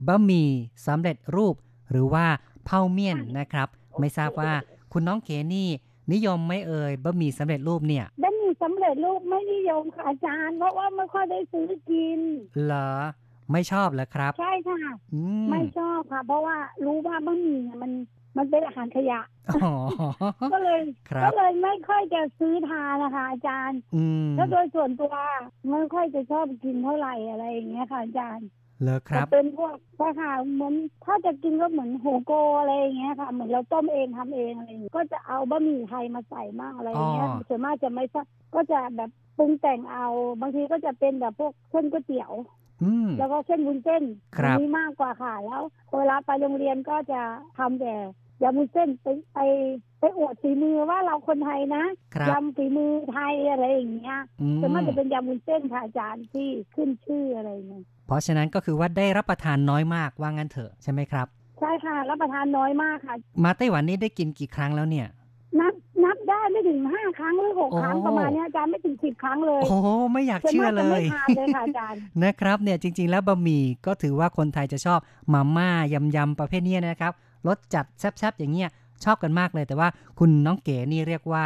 [0.08, 0.50] บะหมี่
[0.88, 1.56] สำเร็จรูป
[1.92, 2.26] หรือว่า
[2.66, 3.68] เผาเมี่ยนนะครับ
[4.00, 4.54] ไม่ทราบว่า
[4.92, 5.70] คุณน้องเก๋นี่
[6.14, 12.20] นิยมไม่เอ่ยบะหมี่สำเร็จรูปเนี่ยบะหมี่สำเร็จรูปไม่นิยมค่ะอาจารย์ เพราะว่าไม่ค่อยได้ซื้อกิน
[12.66, 12.92] เหรอ
[13.52, 14.80] ไม่ชอบเหรอครับ ใช่ค่ะ
[15.52, 17.92] ไม่ชอบค่ะ เพราะว่ารู้ว่าบะหมี่มัน
[18.38, 19.20] มันเป็นอาหารขยะ
[20.54, 20.80] ก็เลย
[21.24, 23.80] ก็เลยไม่ค่อยจะซื้อทานนะคะอาจารย์
[24.36, 25.14] แล้วโดยส่วนตัว
[25.70, 28.48] ไม่ค่อยจะชอบกินเท่าไหร่อะไรอย่างเงี้ยค่ะอาจารย์
[28.84, 30.74] เลอครับเป็นพวกใช่ค่ะเหมือน
[31.06, 38.04] ถ้าจะกินก็เหมือนโฮโกอะไรอย่างเงี้ยค่ะ เหมือนเราต้มเองทำเองอะไรอย่างเงี้ยก็จะเอาบะหมี่ไทยมาใส่มากอะไรอย่างเงี้ยส่วนมากจะไม่
[38.56, 40.08] ก็จะแบบปรุงแต่งเอา
[40.42, 42.32] บางทีก็จะเป็นแบบพวกเส้นก๋วยเตี๋ยว
[43.18, 44.04] แล้วก็เส้นวุ้นเส้น
[44.60, 45.62] นี้มากกว่าค่ะ แล้ว
[45.98, 47.22] เวลาไปโรงเรียนก็จะ
[47.58, 47.94] ทำแต่
[48.44, 49.40] ยำวุ้นเส้นไปไป
[50.00, 51.84] ไปอวดฝีมือว่าเราคนไทยนะ
[52.30, 54.20] ยำฝีมือไทยอะไรอย่างเงี้ย
[54.62, 61.28] ส่วนมากจะเป็นยำวุ้นเส้นค่ะอาจารย์ที่ขึ้นชื่ออะไรเงี้ย เพราะฉะนั้นก็คือว่าได้รับประทานน้อยมากว่างั้นเถอะใช่ไหมครับ
[61.60, 65.08] ใช่ค่ะ รับประทานน้อยมากค่ะ มาไต้หวันนี้ได้กินกี่ครั้งแล้วเนี่ย
[65.60, 69.78] นับนับได้ไม่ถึงห้าครั้งหรือหกครั้งประมาณนี้อาจารย์ไม่ถึงสิบครั้งเลย โอ้
[70.14, 75.00] ไม่อยากเชื่อเลยไม่ทานเลยค่ะอาจารย์นะครับเนี่ยจริง ๆ แล้วบะหมี่ก็ถือว่าคนไทยจะชอบ
[75.34, 77.14] มาม่ายำยำประเภทนี้นะครับ
[77.48, 78.70] รสจัดแซ่บๆอย่างเงี้ย
[79.04, 79.88] ชอบกันมากเลย แต่ว่า
[80.20, 81.46] คุณน้องเก๋นี่เรียกว่า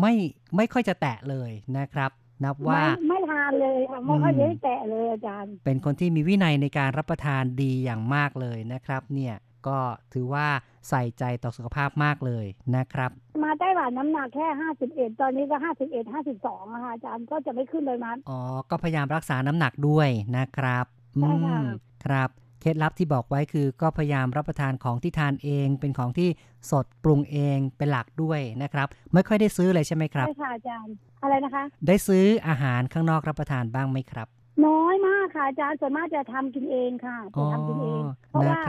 [0.00, 0.14] ไม่
[0.56, 2.10] ไม่ค่อยจะแตะเลยนะครับ
[2.44, 9.34] นับว่าไม่ทานเลยค่ะไม่ค่อยได้แตะเลยอาจารย์ เป็นคนที่มีวินัยในการรับประทานดีอย่างมากเลยนะครับ เนี่ย
[9.68, 9.78] ก็
[10.14, 10.46] ถือว่า
[10.88, 13.10] ใส่ใจต่อสุขภาพมากเลยนะครับ
[13.44, 20.86] มาไต้หวันน้ำหนักแค่ห้าสิบเอ็ดตอนนี้ก็ห้าสิบเอ็ดห้าสิบสองะค่ะอาจารย์ก็จะไม่ขึ้นเลยมั้อ๋อก็พยายามรักษาน้ำหนักด้วยนะครับ
[21.20, 21.60] ใช่ค่ะ
[22.04, 22.30] ครับ
[22.60, 26.28] เคล็ดลับที่บอกไว้คือก็พยายามรับประทานของที่ทานเอง เป็นของที่
[26.70, 30.92] สดปรุงเองเป็นหลักด้วยนะครับ ไม่ค่อยได้ซื้อเลยใช่ไหมครับใช่ค่ะอาจารย์
[31.22, 34.28] อะไรนะคะ ได้ซื้ออาหารข้างนอกรับประทานบ้างไหมครับ
[34.66, 38.60] น้อยมากค่ะอาจารย์ส่วนมากจะทำกินเองค่ะจะทำกินเอง เพราะว่า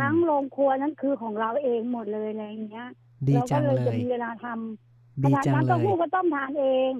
[0.00, 2.88] ทั้งโรงครัวนั้นคือของเราเองหมดเลยอะไรอย่างเงี้ย
[3.28, 6.92] ดีจังเลยจะมีเวลาทำดีจังเลยน้ำเต้าหู้ก็ต้มทานเอง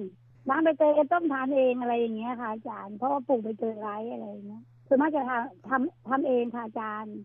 [0.49, 7.15] น้ำใบเตยก็ต้มทานเองอะไรอย่างเงี้ยค่ะอาจารย์เพราะว่าปลูกใบเตยไร้อะไรอย่างเงี้ย ส่วนมากจะทำทำทำเองค่ะอาจารย์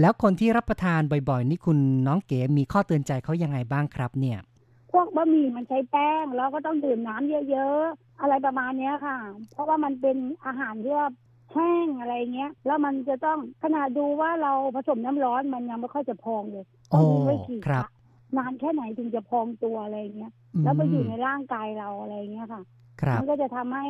[0.00, 4.38] แล้วคนที่รับประทานบ่อยๆ นี่คุณน้องเก๋มีข้อเตือนใจเขายังไงบ้างครับ เนี่ย
[4.92, 9.16] พวกบะหมี่มันใช้แป้งแล้วก็ต้องดื่มน้ำเยอะๆ อะไรประมาณเนี้ยค่ะ
[9.52, 11.08] เพราะว่ามันเป็นอาหารที่ว่า
[11.52, 17.84] แห้งอะไรเงี้ย แล้วมันจะต้องขนาดดูว่าเราผสมน้ำร้อนมันยังไม่ค่อยจะพองเลยต้องดูไว้กี่ครับ
[18.36, 20.32] นานแค่ไหนถึงจะพองตัวอะไรเงี้ย
[20.64, 22.62] แล้วไปอยู่ในร่างกายเราอะไรเงี้ยค่ะ
[23.00, 23.86] ครับมัก็จะทำให้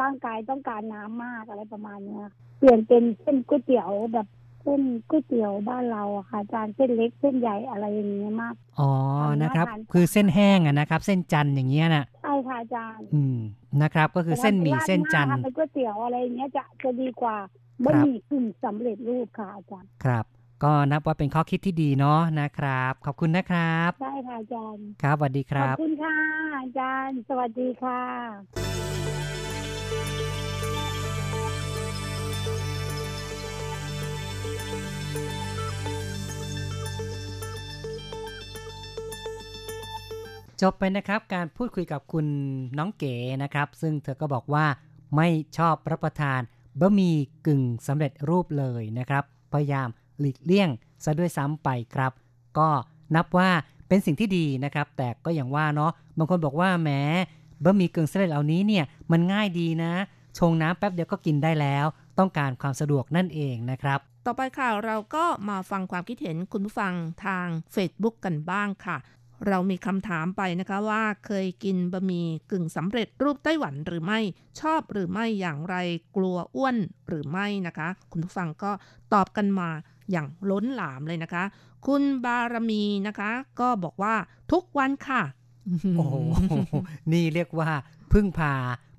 [0.00, 2.26] ร่างกายต้องการน้ำมากอะไรประมาณเนี้ย
[2.58, 4.26] เปลี่ยนเป็นเส้นก๋วยเตี๋ยวแบบ
[4.62, 8.90] เส้นก๋วยเตี๋ยวบ้านเราอะค่ะอาจารย์เส้นเล็กเส้นใหญ่อะไรอย่างเงี้ยมาก อ๋อ
[9.42, 13.36] นะครับ คือเส้นแห้งอะนะครับ เส้นจันทร์อย่างเงี้ยน่ะ ใช่ค่ะอาจารย์ อืม
[13.82, 17.36] นะครับ ก็คือเส้นหมี่เส้นจันทร์ทำเป็นก๋วยเตี๋ยวอะไรอย่างเงี้ยจะจะดีกว่า
[17.84, 20.24] บะหมี่กึ่งสำเร็จรูปค่ะอาจารย์ ครับ
[20.64, 26.16] ก็นับว่าเป็นข้อคิดที่ดีเนาะนะครับ ขอบคุณนะครับ ใช่ค่ะอาจารย์ครับสวัสดีคขรัอบบคุณค่ะ
[26.62, 28.02] อาจารย์ สวัสดีค่ะ
[40.62, 42.26] จบไปนะครับการพูดคุยกับคุณ
[42.78, 44.66] น้องเก๋นะครับ ซึ่งเธอก็บอกว่า
[45.16, 46.40] ไม่ชอบรับประทาน
[46.80, 49.88] บะหมี่กึ่งสำเร็จรูปเลยนะครับ พยายาม
[50.22, 50.68] หลีกเลี่ยง
[51.04, 52.12] ซะด้วยซ้ำไปครับ
[52.58, 52.68] ก็
[53.14, 53.50] นับว่า
[53.88, 56.90] เป็นสิ่งที่ดีนะครับ แต่ก็อย่างว่าเนาะบางคนบอกว่าแหม
[57.64, 59.92] บะหมี่กึ่งสำเร็จเหล่านี้เนี่ยมันง่ายดีนะ
[60.38, 61.86] ชงน้ำแป๊บเดียวก็กินได้แล้ว
[62.18, 66.92] ต้องการความสะดวกนั่นเองนะครับ ต่อไปค่ะเราก็มาฟังความคิดเห็นคุณผู้ฟัง
[67.24, 68.98] ทาง Facebook กันบ้างค่ะ
[69.48, 74.20] เรามีคำถามไปนะคะว่าเคยกินบะหมี่กึ่งสำเร็จรูปไต้หวันหรือไม่
[74.60, 75.76] ชอบหรือไม่อย่างไร
[76.16, 76.76] กลัวอ้วน
[77.08, 78.72] หรือไม่นะคะ คุณผู้ฟังก็
[79.14, 79.68] ตอบกันมา
[80.10, 81.44] อย่างล้นหลามเลยนะคะ
[81.86, 83.30] คุณบารมีนะคะ
[83.60, 84.14] ก็บอกว่า
[84.52, 85.22] ทุกวันค่ะ
[85.96, 86.14] โอ้โห
[87.12, 87.70] นี่เรียกว่า
[88.12, 88.54] พึ่งพา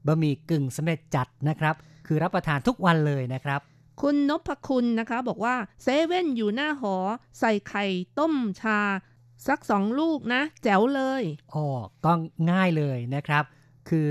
[0.08, 1.76] บะหมี่กึ่งสำเร็จจัดนะครับ
[2.08, 3.60] คือรับประทานทุกวันเลยนะครับ
[4.01, 6.95] คุณนพคุณนะคะ บอกว่าเซเว่นอยู่หน้าหอ
[7.39, 7.86] ใส่ไข่
[8.20, 8.80] ต้มชา
[9.47, 11.24] สักสองลูกนะ แจ๋วเลย
[11.54, 11.66] อ๋อ
[12.06, 12.12] ก็
[12.51, 13.43] ง่ายเลยนะครับ
[13.89, 14.10] คือ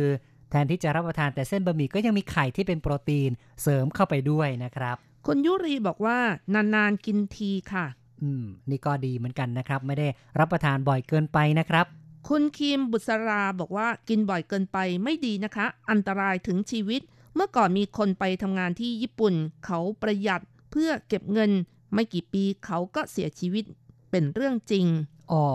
[0.51, 3.31] แทนที่จะรับประทานแต่เส้นบะหมี่ก็ยังมีไข่ที่เป็นโปรตีน
[3.63, 6.19] เสริมเข้าไปด้วยนะครับ คุณยุรีบอกว่า
[6.55, 7.87] นานๆกินทีค่ะ
[8.23, 10.09] อืม นี่ก็ดีเหมือนกันนะครับ ไม่ได้
[10.39, 11.87] รับประทานบ่อยเกินไปนะครับ
[12.29, 17.01] คุณคีมบุษราบอกว่ากินบ่อยเกินไปไม่ดีนะคะ อันตรายถึงชีวิต
[17.35, 21.51] เมื่อก่อนมีคนไปทำงานที่ญี่ปุ่น เขาประหยัดเพื่อเก็บเงิน
[21.95, 23.65] ไม่กี่ปีเขาก็เสียชีวิต
[24.11, 24.87] เป็นเรื่องจริง
[25.33, 25.47] อ๋อ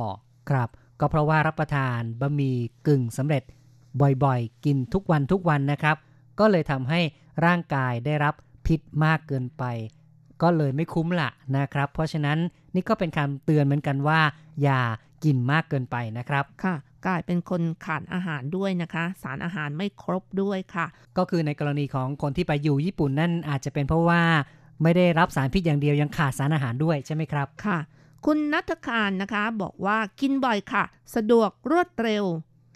[0.50, 2.58] ครับ ก็เพราะว่ารับประทานบะหมี่
[2.88, 3.44] กึ่งสำเร็จ
[4.02, 5.98] บ่อยๆ กินทุกวันทุกวันนะครับ
[6.40, 7.00] ก็เลยทำให้
[7.46, 8.34] ร่างกายได้รับ
[8.68, 9.64] พิษมากเกินไป
[10.42, 12.38] ก็เลยไม่คุ้มละนะครับ เพราะฉะนั้น
[12.76, 14.20] นี่ก็เป็นคำเตือนเหมือนกันว่า
[14.64, 14.82] อย่า
[15.24, 20.86] กินมากเกินไปนะครับค่ะกลายเป็นคนขาดอาหารด้วยนะคะ สารอาหารไม่ครบด้วยค่ะ
[21.18, 24.22] ก็คือในกรณีของคนที่ไปอยู่ญี่ปุ่นนั่นอาจจะเป็นเพราะว่า
[24.84, 27.78] ไม่ได้รับสารพิษอย่างเดียวยังขาดสารอาหารด้วยใช่ไหมครับค่ะ
[28.26, 30.84] คุณนัทคารนะคะ บอกว่ากินบ่อยค่ะ
[31.16, 32.24] สะดวกรวดเร็ว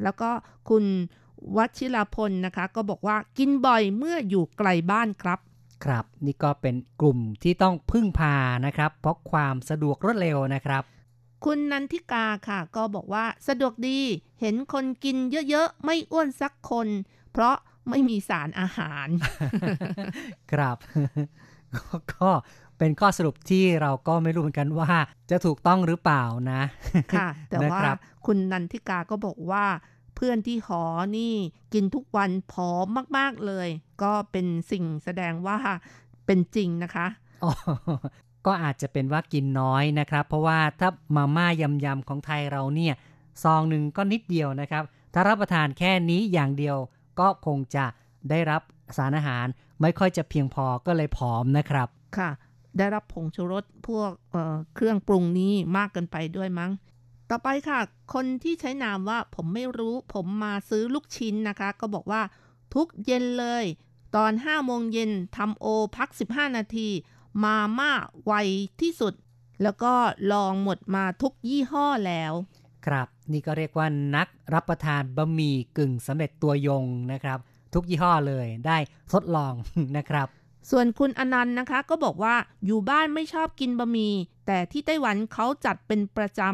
[0.04, 0.30] แล้วก็
[0.70, 0.84] คุณ
[1.58, 5.40] วัชิรพลนะคะ ก็บอกว่ากินบ่อยเมื่ออยู่ไกลบ้านครับ
[5.86, 10.84] ครับนี่ก็เป็นกลุ่มที่ต้องพึ่งพานะครับ เพราะความสะดวกรวดเร็วนะครับ
[11.46, 14.00] คุณนันทิกาค่ะ ก็บอกว่าสะดวกดี
[14.42, 15.18] เห็นคนกิน
[15.50, 16.88] เยอะๆ ไม่อ้วนสักคน
[17.32, 17.56] เพราะ
[17.90, 19.08] ไม่มีสารอาหาร
[20.52, 20.78] ครับ
[21.76, 22.30] ก็ก็
[22.78, 24.90] เป็นข้อสรุปที่เราก็ไม่รู้เหมือนกันว่า
[25.32, 26.62] จะถูกต้องหรือเปล่านะ
[27.14, 29.66] ค่ะ แต่ว่านะครับคุณนันทิกาก็บอกว่า
[30.16, 30.84] เพื่อนที่หอ
[31.18, 31.34] นี่
[31.74, 32.88] กินทุกวันผอม
[33.18, 33.68] มาก ๆเลย
[34.04, 35.58] ก็เป็นสิ่งแสดงว่า
[36.26, 37.08] เป็นจริงนะคะ
[37.44, 37.52] อ๋อ
[38.46, 42.94] ก็อาจจะเป็นว่ากินน้อยนะครับ เพราะว่าถ้ามาม่ายำๆของไทยเราเนี่ย
[43.44, 44.84] ซองหนึ่งก็นิดเดียวนะครับ
[45.14, 46.78] ถ้ารับประทานแค่นี้อย่างเดียว
[47.20, 47.86] ก็คงจะ
[48.30, 48.62] ได้รับ
[48.98, 49.46] สารอาหาร
[49.82, 51.88] ไม่ค่อยจะเพียงพอก็เลยผอมนะครับ
[52.18, 52.30] ค่ะ
[52.78, 56.72] ได้รับผงชูรสพวกเอ่อเครื่องปรุงนี้มากเกินไปด้วยมั้ง
[57.34, 57.80] ต่อไปค่ะ
[58.14, 62.22] คนที่ใช้นามว่าผมไม่รู้ ผมมาซื้อลูกชิ้นนะคะ ก็บอกว่า
[62.74, 63.66] ทุกเย็นเลย
[64.16, 65.66] ตอน5โมงเย็นทำโอ
[65.98, 66.88] พัก 15 นาที
[67.44, 67.92] มาม่า
[68.26, 68.34] ไว
[68.82, 69.14] ที่สุด
[69.64, 69.94] แล้วก็
[70.32, 72.34] ลองหมดมาทุกยี่ห้อแล้ว
[72.86, 77.40] ครับ นี่ก็เรียกว่านักรับประทานบะหมี่กึ่งสำเร็จตัวยงนะครับ
[77.74, 78.78] ทุกยี่ห้อเลยได้
[79.14, 79.54] ทดลอง
[79.98, 80.28] นะครับ
[80.70, 84.14] ส่วนคุณอนันต์นะคะก็บอกว่าอยู่บ้านไม่ชอบกินบะหมี่
[84.48, 86.52] แต่ที่ไต้หวันเขาจัดเป็นประจำ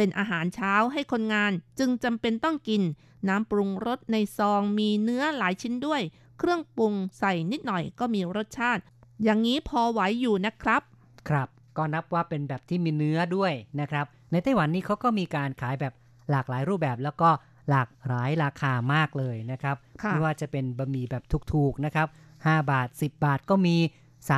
[0.00, 2.82] เป็นอาหารเช้าให้คนงานจึงจำเป็นต้องกิน
[3.28, 6.02] น้ำปรุงรสในซองมีเนื้อหลายชิ้นด้วย
[6.38, 8.82] เครื่องปรุงใส่นิดหน่อยก็มีรสชาติ
[9.24, 10.82] อย่างนี้พอไหวอยู่นะครับ
[11.28, 15.94] ครับ ก็นับว่าเป็นแบบที่มีเนื้อด้วยนะครับ ในไต้หวันนี่เขาก็มีการขายแบบ
[16.30, 17.30] หลากหลายรูปแบบแล้วก็
[17.70, 23.76] หลากหลายราคามากเลยนะครับค่ะไม่ว่าจะเป็นบะหมี่แบบถูกๆนะครับ 5 บาท 10 บาทก็มี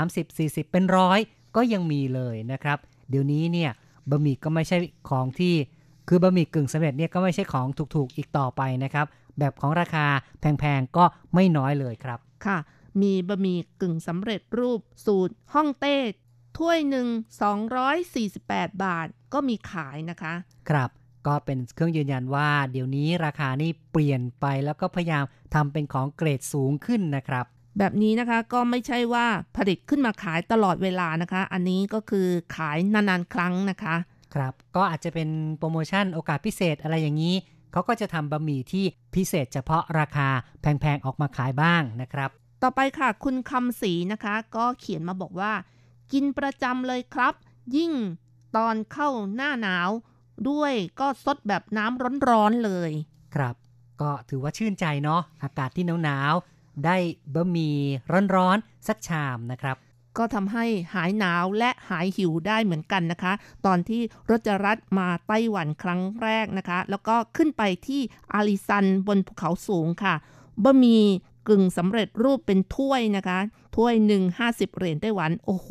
[0.02, 1.18] 30 40 เป็นร้อย
[1.56, 2.78] ก็ยังมีเลยนะครับ
[3.10, 3.70] เดี๋ยวนี้เนี่ย
[4.10, 4.78] บะหมี่ก็ไม่ใช่
[5.10, 5.54] ของที่
[6.08, 9.06] คือบะหมี่กึ่งสำเร็จเนี่ยก็ไม่ใช่ของถูกๆอีกต่อไปนะครับ
[9.38, 10.06] แบบของราคา
[10.40, 12.58] แพงๆก็ไม่น้อยเลยครับค่ะ
[13.02, 15.96] มีบะหมี่กึ่งสำเร็จรูปสูตรฮ่องเต้
[16.58, 17.08] ถ้วยหนึ่ง
[18.14, 20.34] 248 บาทก็มีขายนะคะ
[20.70, 20.90] ครับ
[21.26, 25.24] ก็เป็นเครื่องยืนยันว่า เดี๋ยวนี้ราคานี่เปลี่ยนไปแล้วก็พยายาม
[25.54, 27.46] ทำเป็นของเกรดสูงขึ้นนะครับ
[27.78, 33.96] แบบนี้นะคะก็ไม่ใช่ว่าผลิตขึ้นมาขายตลอดเวลานะคะ อันนี้ก็คือขายนานๆครั้งนะคะ
[34.34, 37.34] ครับก็อาจจะเป็นโปรโมชั่นโอกาสพิเศษอะไรอย่างนี้
[37.72, 40.28] เขาก็จะทำบะหมี่ที่พิเศษเฉพาะราคา
[40.60, 42.30] แพงๆออกมาขายบ้างนะครับ
[42.62, 45.52] ต่อไปค่ะคุณคำศรีนะคะ ก็เขียนมาบอกว่า
[46.12, 47.34] กินประจำเลยครับ
[47.76, 47.92] ยิ่ง
[48.56, 49.90] ตอนเข้าหน้าหนาว
[50.50, 52.90] ด้วยก็ซดแบบน้ำร้อนๆเลย
[53.34, 53.54] ครับ
[54.00, 56.51] ก็ถือว่าชื่นใจเนาะอากาศที่หนาวๆ
[56.84, 56.96] ได้
[57.34, 57.76] บะหมี่
[58.34, 59.76] ร้อนๆสักชามนะครับ
[60.18, 60.64] ก็ทำให้
[60.94, 63.32] หายหนาวและหายหิวได้เหมือนกันนะคะ
[63.66, 68.00] ตอนที่รจรัสมาไต้หวันครั้งแรกนะคะ แล้วก็ขึ้นไปที่
[68.34, 70.14] อาริซันบนภูเขาสูงค่ะ
[70.64, 71.04] บะหมี่
[71.48, 73.38] กึ่งสำเร็จรูปเป็นถ้วยนะคะ
[73.76, 75.68] ถ้วยหนึ่ง50เหรียญไต้หวัน โอ้โห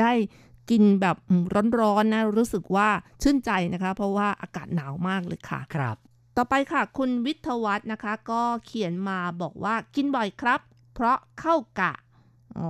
[0.00, 0.12] ได้
[0.70, 1.16] กินแบบ
[1.80, 2.88] ร้อนๆนะ รู้สึกว่า
[3.22, 5.96] ชื่นใจนะคะ เพราะว่าอากาศหนาวมากเลยค่ะ ครับ
[6.36, 10.60] ต่อไปค่ะ คุณวิทยวัฒน์นะคะ ก็เขียนมาบอกว่ากินบ่อยครับ
[10.94, 11.92] เพราะเข้ากะ
[12.58, 12.68] อ๋อ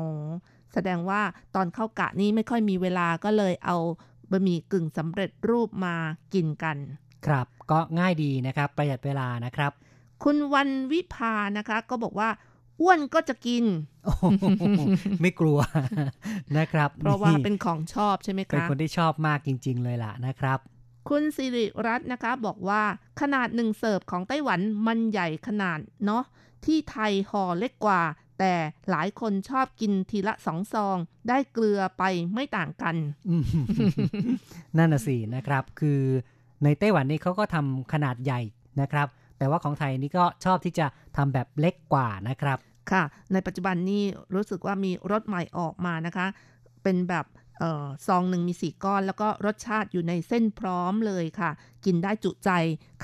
[0.73, 1.21] แสดงว่า
[1.55, 3.77] ตอนเข้ากะนี้ไม่ค่อยมีเวลาก็เลยเอา
[4.31, 5.95] บะหมี่กึ่งสำเร็จรูปมา
[6.35, 6.77] กินกัน
[7.27, 9.73] ครับ ก็ง่ายดีนะครับ ประหยัดเวลานะครับ
[10.25, 12.29] คุณวันวิภานะคะ ก็บอกว่า
[12.81, 13.65] อ้วนก็จะกิน
[14.05, 14.25] โอ้โห
[15.21, 15.59] ไม่กลัว
[16.59, 20.59] นะครับ เพราะว่าเป็นของชอบใช่ไหมเป็นคะคนที่ชอบมากจริง ๆ เลยล่ะนะครับ
[21.09, 22.83] คุณสิริรัตน์นะคะบอกว่า
[23.21, 26.25] ขนาดหนึ่งเสิร์ฟของไต้หวันมันใหญ่ขนาดเนาะ
[26.65, 28.03] ที่ไทยห่อเล็กกว่า
[28.39, 28.53] แต่
[28.91, 30.97] หลายคนชอบกินทีละสองซอง
[31.29, 32.03] ได้เกลือไป
[32.35, 32.97] ไม่ต่างกัน
[33.29, 33.45] อืม
[34.77, 36.01] นั่นน่ะสินะครับ คือ
[36.65, 38.41] ในไต้หวันนี่เขาก็ทำขนาดใหญ่
[38.81, 40.87] นะครับ แต่ว่าของไทยนี่ก็ชอบที่จะ
[41.17, 42.59] ทำแบบเล็กกว่านะครับ
[42.91, 43.03] ค่ะ
[43.33, 44.03] ในปัจจุบันนี้
[44.35, 46.27] รู้สึกว่ามีรสใหม่ออกมานะคะ
[46.83, 47.46] เป็นแบบเออ
[48.07, 51.51] ซองหนึ่งมีสี่ก้อน แล้วก็รสชาติอยู่ในเส้นพร้อมเลยค่ะ
[51.85, 52.51] กินได้จุใจ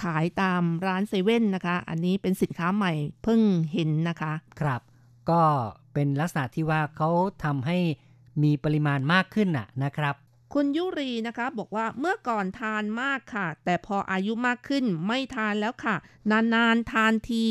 [0.03, 2.93] ขายตามร้านเซเว่นนะคะ อันนี้เป็นสินค้าใหม่
[3.23, 3.41] เพิ่ง
[3.73, 4.81] เห็นนะคะ ครับ
[5.31, 5.43] ก็
[5.95, 7.11] เป็นลักษณะที่ว่าเขา
[7.45, 7.79] ทำให้
[8.43, 10.15] มีปริมาณมากขึ้นน่ะนะครับ
[10.55, 15.97] คุณยุรีนะคะบอกว่าเมื่อก่อนทานมากค่ะ แต่พออายุมากขึ้นไม่ทานแล้วค่ะ
[16.55, 17.47] นานๆทานที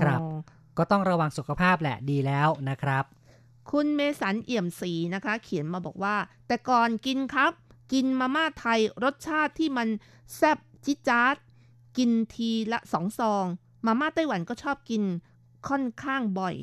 [0.00, 0.36] ครับอ๋อ
[0.78, 3.04] ก็ต้องระวังสุขภาพแหละดีแล้วนะครับ
[3.70, 7.52] คุณเมสันเอี่ยมศรีนะคะ เขียนมาบอกว่า แต่ก่อนกินครับ
[7.92, 9.88] กินมาม่าไทยรสชาติที่มัน
[10.36, 11.36] แซ่บจิจาร์ด
[11.96, 13.44] กินทีละสองซอง
[13.86, 15.02] มาม่าไต้หวันก็ชอบกิน
[15.68, 16.54] ค่อนข้างบ่อย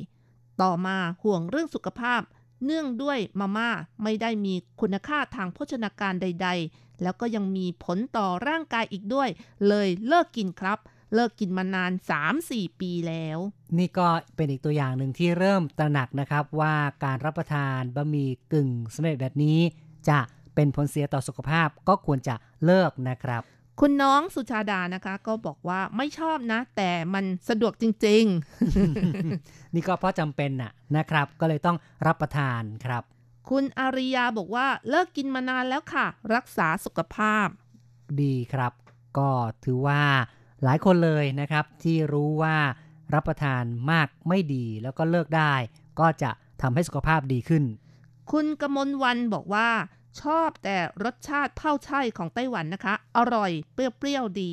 [0.62, 2.22] ต่อมาห่วงเรื่องสุขภาพ
[2.64, 3.70] เนื่องด้วยมาม่า
[4.02, 9.28] ไม่ได้มีคุณค่าทางโภชนาการใด ๆ แล้วก็ยังมีผลต่อร่างกายอีกด้วย
[9.68, 10.78] เลยเลิกกินครับ
[11.14, 11.92] เลิกกินมานาน
[12.34, 13.38] 3-4 ปีแล้ว
[13.78, 14.06] นี่ก็
[14.36, 19.58] เป็นอีกตัวอย่างหนึ่งที่เริ่มตระหนักนะครับว่าการรับประทานบะหมี่กึ่งสำเร็จแบบนี้
[20.08, 20.20] จะ
[20.54, 22.34] เป็นผลเสียต่อสุขภาพก็ควรจะ
[22.64, 23.42] เลิกนะครับ
[23.80, 28.24] คุณน้องสุชาดานะคะ ก็บอกว่าไม่ชอบนะ แต่มันสะดวกจริง
[29.74, 37.46] นี่ก็เพราะจำเป็นน่ะนะครับ ก็เลยต้องรับประทานครับๆคุณอาริยาบอกว่าเลิกกินมานานแล้วค่ะ รักษาสุขภาพ
[38.22, 38.72] ดีครับ
[39.18, 39.30] ก็
[39.64, 40.02] ถือว่า
[40.64, 42.56] หลายคนเลยนะครับที่รู้ว่า
[43.14, 45.54] รับประทานมากไม่ดีแล้วก็เลิกได้
[46.00, 46.30] ก็จะ
[46.62, 47.64] ทำให้สุขภาพดีขึ้น
[48.32, 49.68] คุณกมลวันบอกว่า
[50.22, 54.52] ชอบแต่รสชาติเผ่าไช่ของไต้หวันนะคะ อร่อยเปรี้ยวๆดี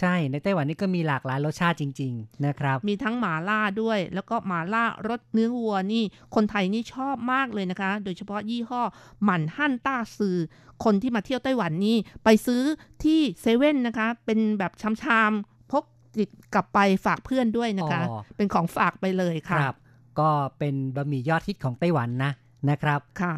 [0.00, 8.82] ใช่ในไต้หวันนี่ก็มีหลากหลายรสชาติจริง ๆ นะครับ มีทั้งหมาล่าด้วย แล้วก็หมาล่ารสเนื้อวัวนี่คนไทยนี่ชอบมากเลยนะคะ โดยเฉพาะยี่ห้อ
[9.24, 10.36] หมั่นหั่นต้าซือ
[10.84, 12.62] คนที่มาเที่ยวไต้หวันนี่ไปซื้อ
[13.04, 14.72] ที่เซเว่นนะคะ เป็นแบบ
[15.02, 15.84] ชามๆพก
[16.18, 19.76] ติดกลับไปฝากเพื่อนด้วยนะคะอ๋อเป็นของฝากไปเลยคค่ะรับ
[20.20, 22.32] ก็เป็นบะหมี่ยอดฮิตของไต้หวันนะ
[22.70, 23.34] นะครับค่ะ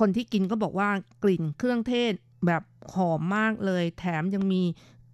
[0.00, 0.88] คนที่กินก็บอกว่า
[1.22, 2.12] กลิ่นเครื่องเทศ
[2.46, 2.62] แบบ
[2.94, 4.62] หอมมากเลย แถมยังมี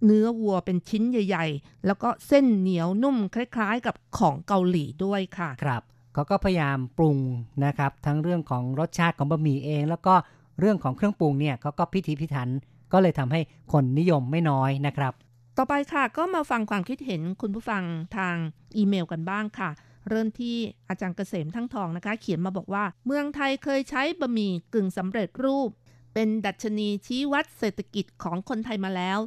[0.05, 5.81] เนื้อวัวเป็นชิ้นใหญ่ ๆ แล้วก็เส้นเหนียวนุ่มคล้ายๆ กับของเกาหลีด้วยค่ะ ครับ
[6.13, 7.17] เขาก็พยายามปรุง
[7.65, 10.13] นะครับ ทั้งเรื่องของรสชาติของบะหมี่เอง แล้วก็
[10.59, 12.49] เรื่องของเครื่องปรุงเนี่ยเขาก็พิถีพิถัน
[12.93, 13.39] ก็เลยทำให้
[13.71, 15.13] คนนิยมไม่น้อยนะครับ
[15.57, 17.83] ต่อไปค่ะก็มาฟังความคิดเห็นคุณผู้ฟัง
[18.17, 18.35] ทาง
[18.75, 19.69] อีเมลกันบ้างค่ะ
[20.09, 20.55] เริ่มที่
[20.89, 25.69] อาจารย์เกษมทั้งทองนะคะ เขียนมาบอกว่า เมืองไทยเคยใช้บะหมี่กึ่งสำเร็จรูป
[26.13, 29.19] เป็นดัชนีชี้วัดเศรษฐกิจของคนไทยมาแล้ว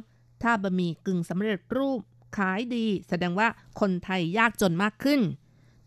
[0.43, 1.99] ถ้าบะหมี่กึ่งสำเร็จรูป
[2.37, 3.47] ขายดี แสดงว่า
[3.79, 5.21] คนไทยยากจนมากขึ้น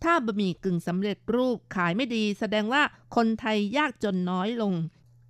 [0.04, 2.82] ถ้าบะหมี่กึ่งสำเร็จรูปขายไม่ดี แสดงว่า
[3.16, 4.74] คนไทยยากจนน้อยลง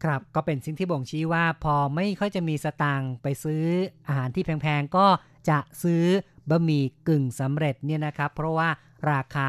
[0.05, 3.65] ครับก็เป็นสิ่งที่บ่งชี้ว่าพอไม่ค่อยจะมีสตางค์ไปซื้อ
[4.07, 5.07] อาหารที่แพงๆก็
[5.49, 6.05] จะซื้อ
[6.51, 8.69] บะหมี่กึ่งสำเร็จเนี่ยนะครับ เพราะว่า
[9.13, 9.49] ราคา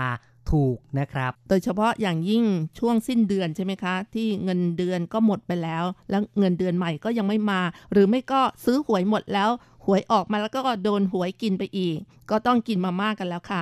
[0.51, 2.43] ถูกนะครับ โดยเฉพาะอย่างยิ่ง
[2.79, 9.49] ช่วงสิ้นเดือนใช่ไหมคะ ที่เงินเดือนก็หมดไปแล้ว แล้วเงินเดือนใหม่ก็ยังไม่มา หรือไม่ก็ซื้อหวยหมดแล้ว
[9.85, 11.97] หวยออกมาแล้วก็โดนหวยกินไปอีก
[12.29, 13.61] ก็ต้องกินมาม่ากันแล้วค่ะ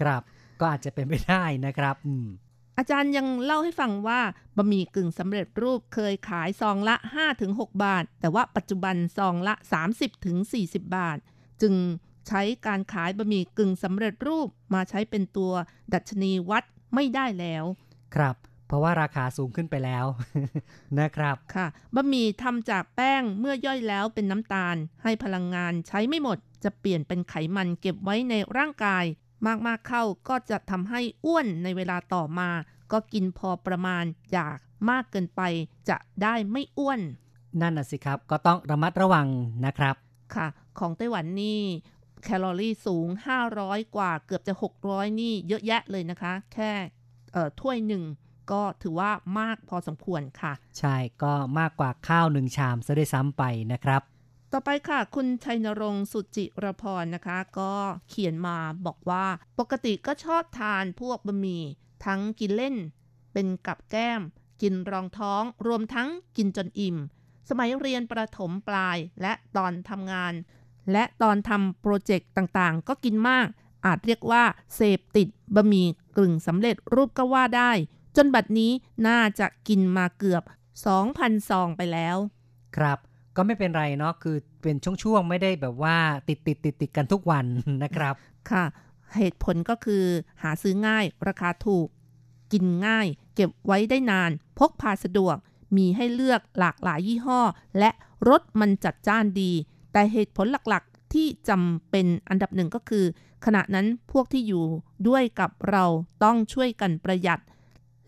[0.00, 0.22] ครับ
[0.60, 2.26] ก็อาจจะเป็นไปได้นะครับอืม
[2.78, 4.20] อาจารย์ยังเล่าให้ฟังว่า
[4.56, 6.96] บะหมี่กึ่งสำเร็จรูปเคยขายซองละ
[7.38, 9.54] 5-6 บาท แต่ว่าปัจจุบันซองละ
[10.24, 11.18] 30-40 บาท
[11.62, 11.74] จึง
[12.30, 15.52] ใช้การขายบะหมี่กึ่งสำเร็จรูปมาใช้เป็นตัว
[15.94, 16.64] ดัชนีวัด
[16.94, 17.64] ไม่ได้แล้ว
[18.14, 20.04] ครับ เพราะว่าราคาสูงขึ้นไปแล้ว
[21.00, 29.04] นะครับ ค่ะ บะหมี่ทำจากแป้งเมื่อย่อยแล้วเป็นน้ำตาล ให้พลังงานใช้ไม่หมด จะเปลี่ยนเป็นไขมันเก็บไว้ในร่างกาย
[29.66, 32.50] มากๆเข้าก็จะทำให้อ้วนในเวลาต่อมา
[32.92, 34.58] ก็กินพอประมาณอยาก
[34.90, 35.42] มากเกินไป
[35.88, 37.00] จะได้ไม่อ้วน
[37.60, 39.26] นั่นน่ะสิครับ ก็ต้องระมัดระวัง
[39.66, 39.94] นะครับ
[40.34, 40.46] ค่ะ
[40.78, 41.60] ของไต้หวันนี่
[42.24, 43.08] แคลอรี่สูง
[43.50, 44.54] 500 กว่าเกือบจะ
[44.86, 46.72] 600 นี่เยอะแยะเลยนะคะ แค่
[47.32, 48.04] เอ่อถ้วยหนึ่ง
[48.52, 53.42] ก็ถือว่ามากพอสมควรค่ะ ใช่ก็มากกว่าข้าวหนึ่งชามซะด้วยซ้ำไป
[53.72, 54.02] นะครับ
[54.52, 57.72] ต่อไปค่ะ คุณชัยนรงค์สุจิรพรนะคะ ก็
[58.08, 58.56] เขียนมา
[58.86, 59.26] บอกว่า
[59.58, 61.62] ปกติก็ชอบทานพวกบะหมี่
[62.04, 62.76] ทั้งกินเล่น
[63.32, 64.20] เป็นกับแก้ม
[64.62, 66.96] กินรองท้อง รวมทั้งกินจนอิ่ม
[67.48, 70.32] สมัยเรียนประถมปลายและตอนทำงาน
[70.92, 73.46] และตอนทำโปรเจกต์ต่างๆ ก็กินมาก
[73.86, 74.42] อาจเรียกว่า
[74.74, 77.70] เสพติดบะหมี่กึ่งสำเร็จรูปก็ว่าได้
[78.16, 78.70] จนบัดนี้
[79.08, 80.42] น่าจะกินมาเกือบ
[80.96, 82.16] 2,000 ซองไปแล้ว
[82.76, 82.98] ครับ
[83.36, 85.96] ก็ไม่เป็นไรเนาะคือเป็นช่วงๆ ไม่ได้แบบว่า
[86.28, 87.44] ติดติดติดติดกันทุกวัน
[87.82, 88.14] นะครับ
[88.50, 88.64] ค่ะ
[89.16, 90.04] เหตุผลก็คือ
[90.42, 91.88] หาซื้อง่าย ราคาถูก
[92.52, 95.36] กินง่าย เก็บไว้ได้นาน พกพาสะดวก
[95.76, 97.40] มีให้เลือกหลากหลายยี่ห้อ
[97.78, 97.90] และ
[98.28, 99.52] รสมันจัดจ้านดี
[99.92, 103.04] แต่เหตุผลหลักๆที่จำเป็นอันดับหนึ่งก็คือ
[103.44, 104.64] ขณะนั้นพวกที่อยู่
[105.08, 105.84] ด้วยกับเรา
[106.24, 107.40] ต้องช่วยกันประหยัด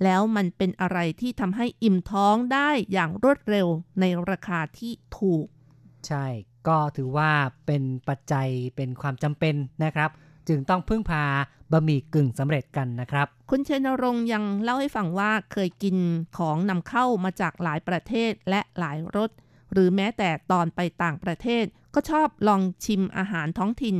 [0.04, 3.66] แล้วมันเป็นอะไรที่ทำให้อิ่มท้องได้อย่างรวดเร็ว
[4.00, 5.46] ในราคาที่ถูก
[6.06, 6.26] ใช่
[6.68, 7.30] ก็ถือว่า
[7.66, 9.54] เป็นปัจจัยเป็นความจำเป็น
[9.84, 10.10] นะครับ
[10.48, 11.24] จึงต้องพึ่งพา
[11.72, 15.96] บะหมี่กึ่งสำเร็จกันนะครับ คุณเชนรงค์ยังเล่าให้ฟังว่าเคยกิน
[16.38, 19.30] ของนำเข้ามาจากหลายประเทศและหลายรส
[19.72, 21.64] หรือแม้แต่ตอนไปต่างประเทศ
[21.94, 23.96] ก็ชอบลองชิมอาหารท้องถิ่น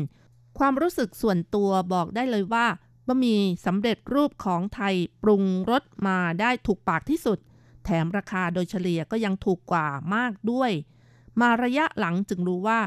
[0.58, 2.66] ความรู้สึกส่วนตัวบอกได้เลยว่า
[3.08, 7.38] บะหมี่สำเร็จรูปของไทยปรุงรสมาได้ถูกปากที่สุด
[7.84, 10.70] แถมราคาโดยเฉลี่ยก็ยังถูกกว่ามากด้วย
[11.40, 12.80] มาระยะหลังจึงรู้ว่า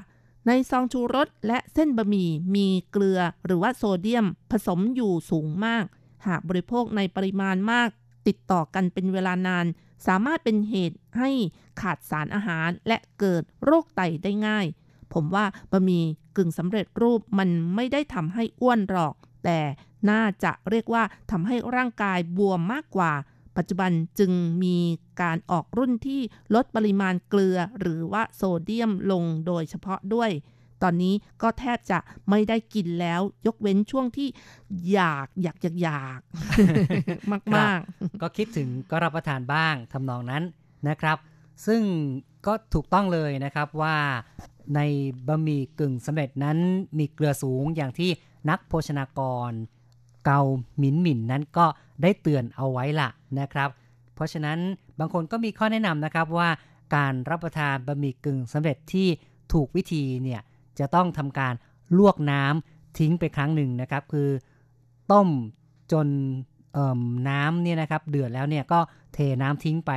[0.48, 5.86] ในซองชูรสและเส้นบะหมี่มีเกลือหรือว่าโซเดียมผสมอยู่สูงมาก
[6.28, 7.90] หากบริโภคในปริมาณมาก
[8.28, 9.66] ติดต่อกันเป็นเวลานาน
[10.08, 11.30] สามารถเป็นเหตุให้
[11.82, 14.66] ขาดสารอาหารและเกิดโรคไตได้ง่าย
[15.14, 16.04] ผมว่าบะหมี่
[16.38, 19.60] กึ่งสำเร็จรูปมันไม่ได้ทำให้อ้วนหรอก แต่
[20.10, 23.14] น่าจะเรียกว่าทำให้ร่างกายบวมมากกว่า
[23.58, 24.32] ปัจจุบันจึง
[24.64, 24.78] มี
[25.22, 26.22] การออกรุ่นที่
[26.56, 30.32] ลดปริมาณเกลือหรือว่าโซเดียมลงโดยเฉพาะด้วย
[30.84, 32.00] ตอนนี้ก็แทบจะ
[32.30, 34.28] ไม่ได้กินแล้ว ยกเว้นช่วงที่
[34.92, 36.20] อยากอยากอยากอยาก
[37.56, 37.80] มาก
[38.22, 40.44] ก็คิดถึงก็รับประทานบ้างทำนองนั้น
[40.88, 41.18] นะครับ
[41.66, 41.82] ซึ่ง
[42.46, 43.96] ก็ถูกต้องเลยนะครับว่า
[44.76, 44.80] ใน
[45.28, 46.58] บะหมี่กึ่งสำเร็จนั้น
[46.98, 48.10] มีเกลือสูงอย่างที่
[48.50, 49.52] นักโภชนากร
[50.26, 50.42] เกา
[50.78, 51.66] หมินหมินนั้นก็
[52.02, 53.10] ได้เตือนเอาไว้ละ
[53.40, 53.70] นะครับ
[54.16, 54.60] เพราะฉะนั้น
[55.00, 56.50] บางคนก็มีข้อแนะนำนะครับว่า
[56.96, 59.08] การรับประทานบะหมี่กึ่งสำเร็จที่
[59.54, 60.42] ถูกวิธีเนี่ย
[60.80, 61.54] จะต้องทำการ
[61.98, 64.30] ลวกน้ำทิ้งไปครั้งหนึ่งนะครับ คือ
[65.12, 65.30] ต้ม
[65.92, 66.08] จน
[66.74, 68.80] เอิ่มน้ำเนี่ยนะครับ เดือดแล้วเนี่ยก็
[69.14, 69.92] เทน้ำทิ้งไป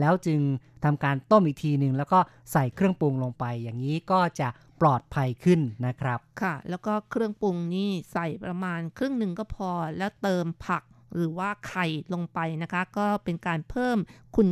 [0.00, 0.40] แล้วจึง
[0.84, 2.18] ทำการต้มอีกทีหนึ่งแล้วก็
[2.52, 4.48] ใส่เครื่องปรุงลงไป อย่างนี้ก็จะ
[4.80, 10.82] ปลอดภัยขึ้นนะครับๆค่ะ แล้วก็เครื่องปรุงนี่ใส่ประมาณครึ่งหนึ่งก็พอ แล้วเติมผัก
[11.14, 13.98] หรือว่าไข่ลงไปนะคะ ก็เป็นการเพิ่ม
[14.36, 14.48] คุณ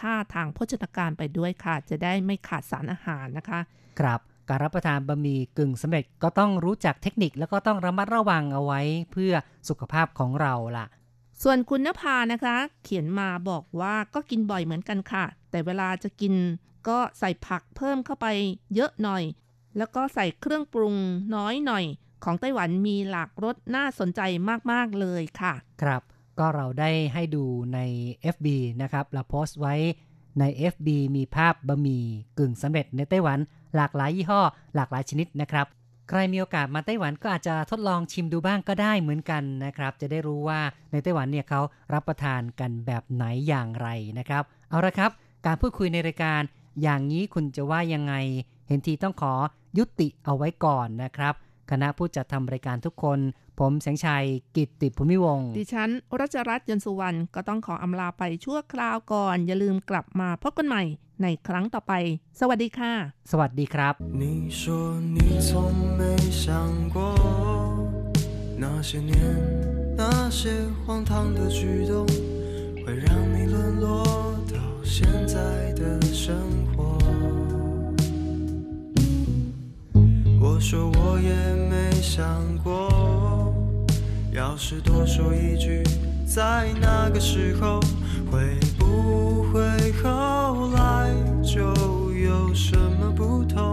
[0.00, 3.60] ค่าทางโภชนาการไปด้วยค่ะ จะได้ไม่ขาดสารอาหารนะคะ
[4.00, 4.20] ครับ
[4.50, 8.80] การรับประทานบะหมี่กึ่งสำเร็จก็ต้องรู้จักเทคนิคแล้วก็ต้องระมัดระวังเอาไว้
[9.12, 9.32] เพื่อ
[9.68, 10.86] สุขภาพของเราล่ะ
[11.42, 16.34] ส่วนคุณนภานะคะ เขียนมาบอกว่าก็กินบ่อยเหมือนกันค่ะ แต่เวลาจะกิน
[16.88, 18.26] ก็ใส่ผักเพิ่มเข้าไป
[18.74, 19.22] เยอะหน่อย
[19.76, 20.94] แล้วก็ใส่เครื่องปรุง
[21.34, 21.84] น้อยหน่อย
[22.24, 24.20] ของไต้หวันมีหลากรสน่าสนใจ
[24.72, 26.02] มากๆเลยค่ะ ครับ
[26.38, 27.44] ก็เราได้ให้ดู
[27.74, 27.78] ใน
[28.34, 28.46] FB
[28.82, 29.74] นะครับเราโพสต์ไว้
[30.38, 32.04] ใน FB มีภาพบะหมี่
[32.38, 33.38] กึ่งสำเร็จในไต้หวัน
[33.76, 34.40] หลากหลายยี่ห้อ
[34.74, 35.66] หลากหลายชนิดนะครับ
[36.08, 40.60] ใครมีโอกาสมาไต้หวันก็อาจจะทดลองชิมดูบ้างก็ได้เหมือนกันนะครับ จะได้รู้ว่า
[40.92, 41.60] ในไต้หวันเนี่ยเขา
[41.92, 45.10] รับประทานกันแบบไหนอย่างไรนะครับ เอาละครับ
[45.46, 46.40] การพูดคุยในรายการ
[46.82, 48.14] อย่างนี้คุณจะว่ายังไง
[48.68, 49.34] เห็นทีต้องขอ
[49.78, 51.34] ยุติเอาไว้ก่อนนะครับ
[51.70, 53.18] คณะผู้จัดทำรายการทุกคน
[53.60, 55.90] ผมแสงชัยกิตติภูมิวงศ์ดิฉัน
[56.20, 60.82] รัชรัตน์ยนต์สุวรรณก็ต้องขออำลาไปชั่วคราวก่อน อย่าลืมกลับมาพบกันใหม่
[61.22, 61.92] ในครั้งต่อไป
[62.40, 62.92] สวัสดีค่ะ
[63.30, 64.24] สวัสดีครับ你
[64.60, 64.62] 说
[65.16, 65.50] 你从
[65.98, 66.02] 没
[66.42, 66.44] 想
[66.94, 66.98] 过
[68.62, 69.12] 那些年
[70.00, 70.02] 那
[70.38, 70.42] 些
[70.82, 71.60] 荒唐的举
[71.90, 71.92] 动
[72.82, 73.86] 会让你沦落
[74.54, 74.58] 到
[74.94, 74.96] 现
[75.32, 75.36] 在
[75.80, 75.82] 的
[76.22, 76.26] 生
[76.70, 76.98] 活
[80.44, 81.32] 我说我也
[81.72, 81.74] 没
[82.14, 82.18] 想
[82.64, 82.70] 过
[84.32, 85.82] 要是多说一句
[86.32, 87.80] 在那个时候
[88.30, 89.60] 会不会
[90.00, 91.12] 后来
[91.42, 91.60] 就
[92.12, 93.68] 有什么不同？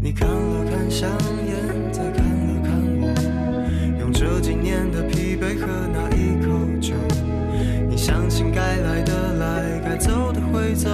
[0.00, 1.10] 你看了看香
[1.46, 6.94] 烟，再看了看我，用这几年的疲惫和那一口酒，
[7.86, 10.88] 你相信该来的来，该走的会走。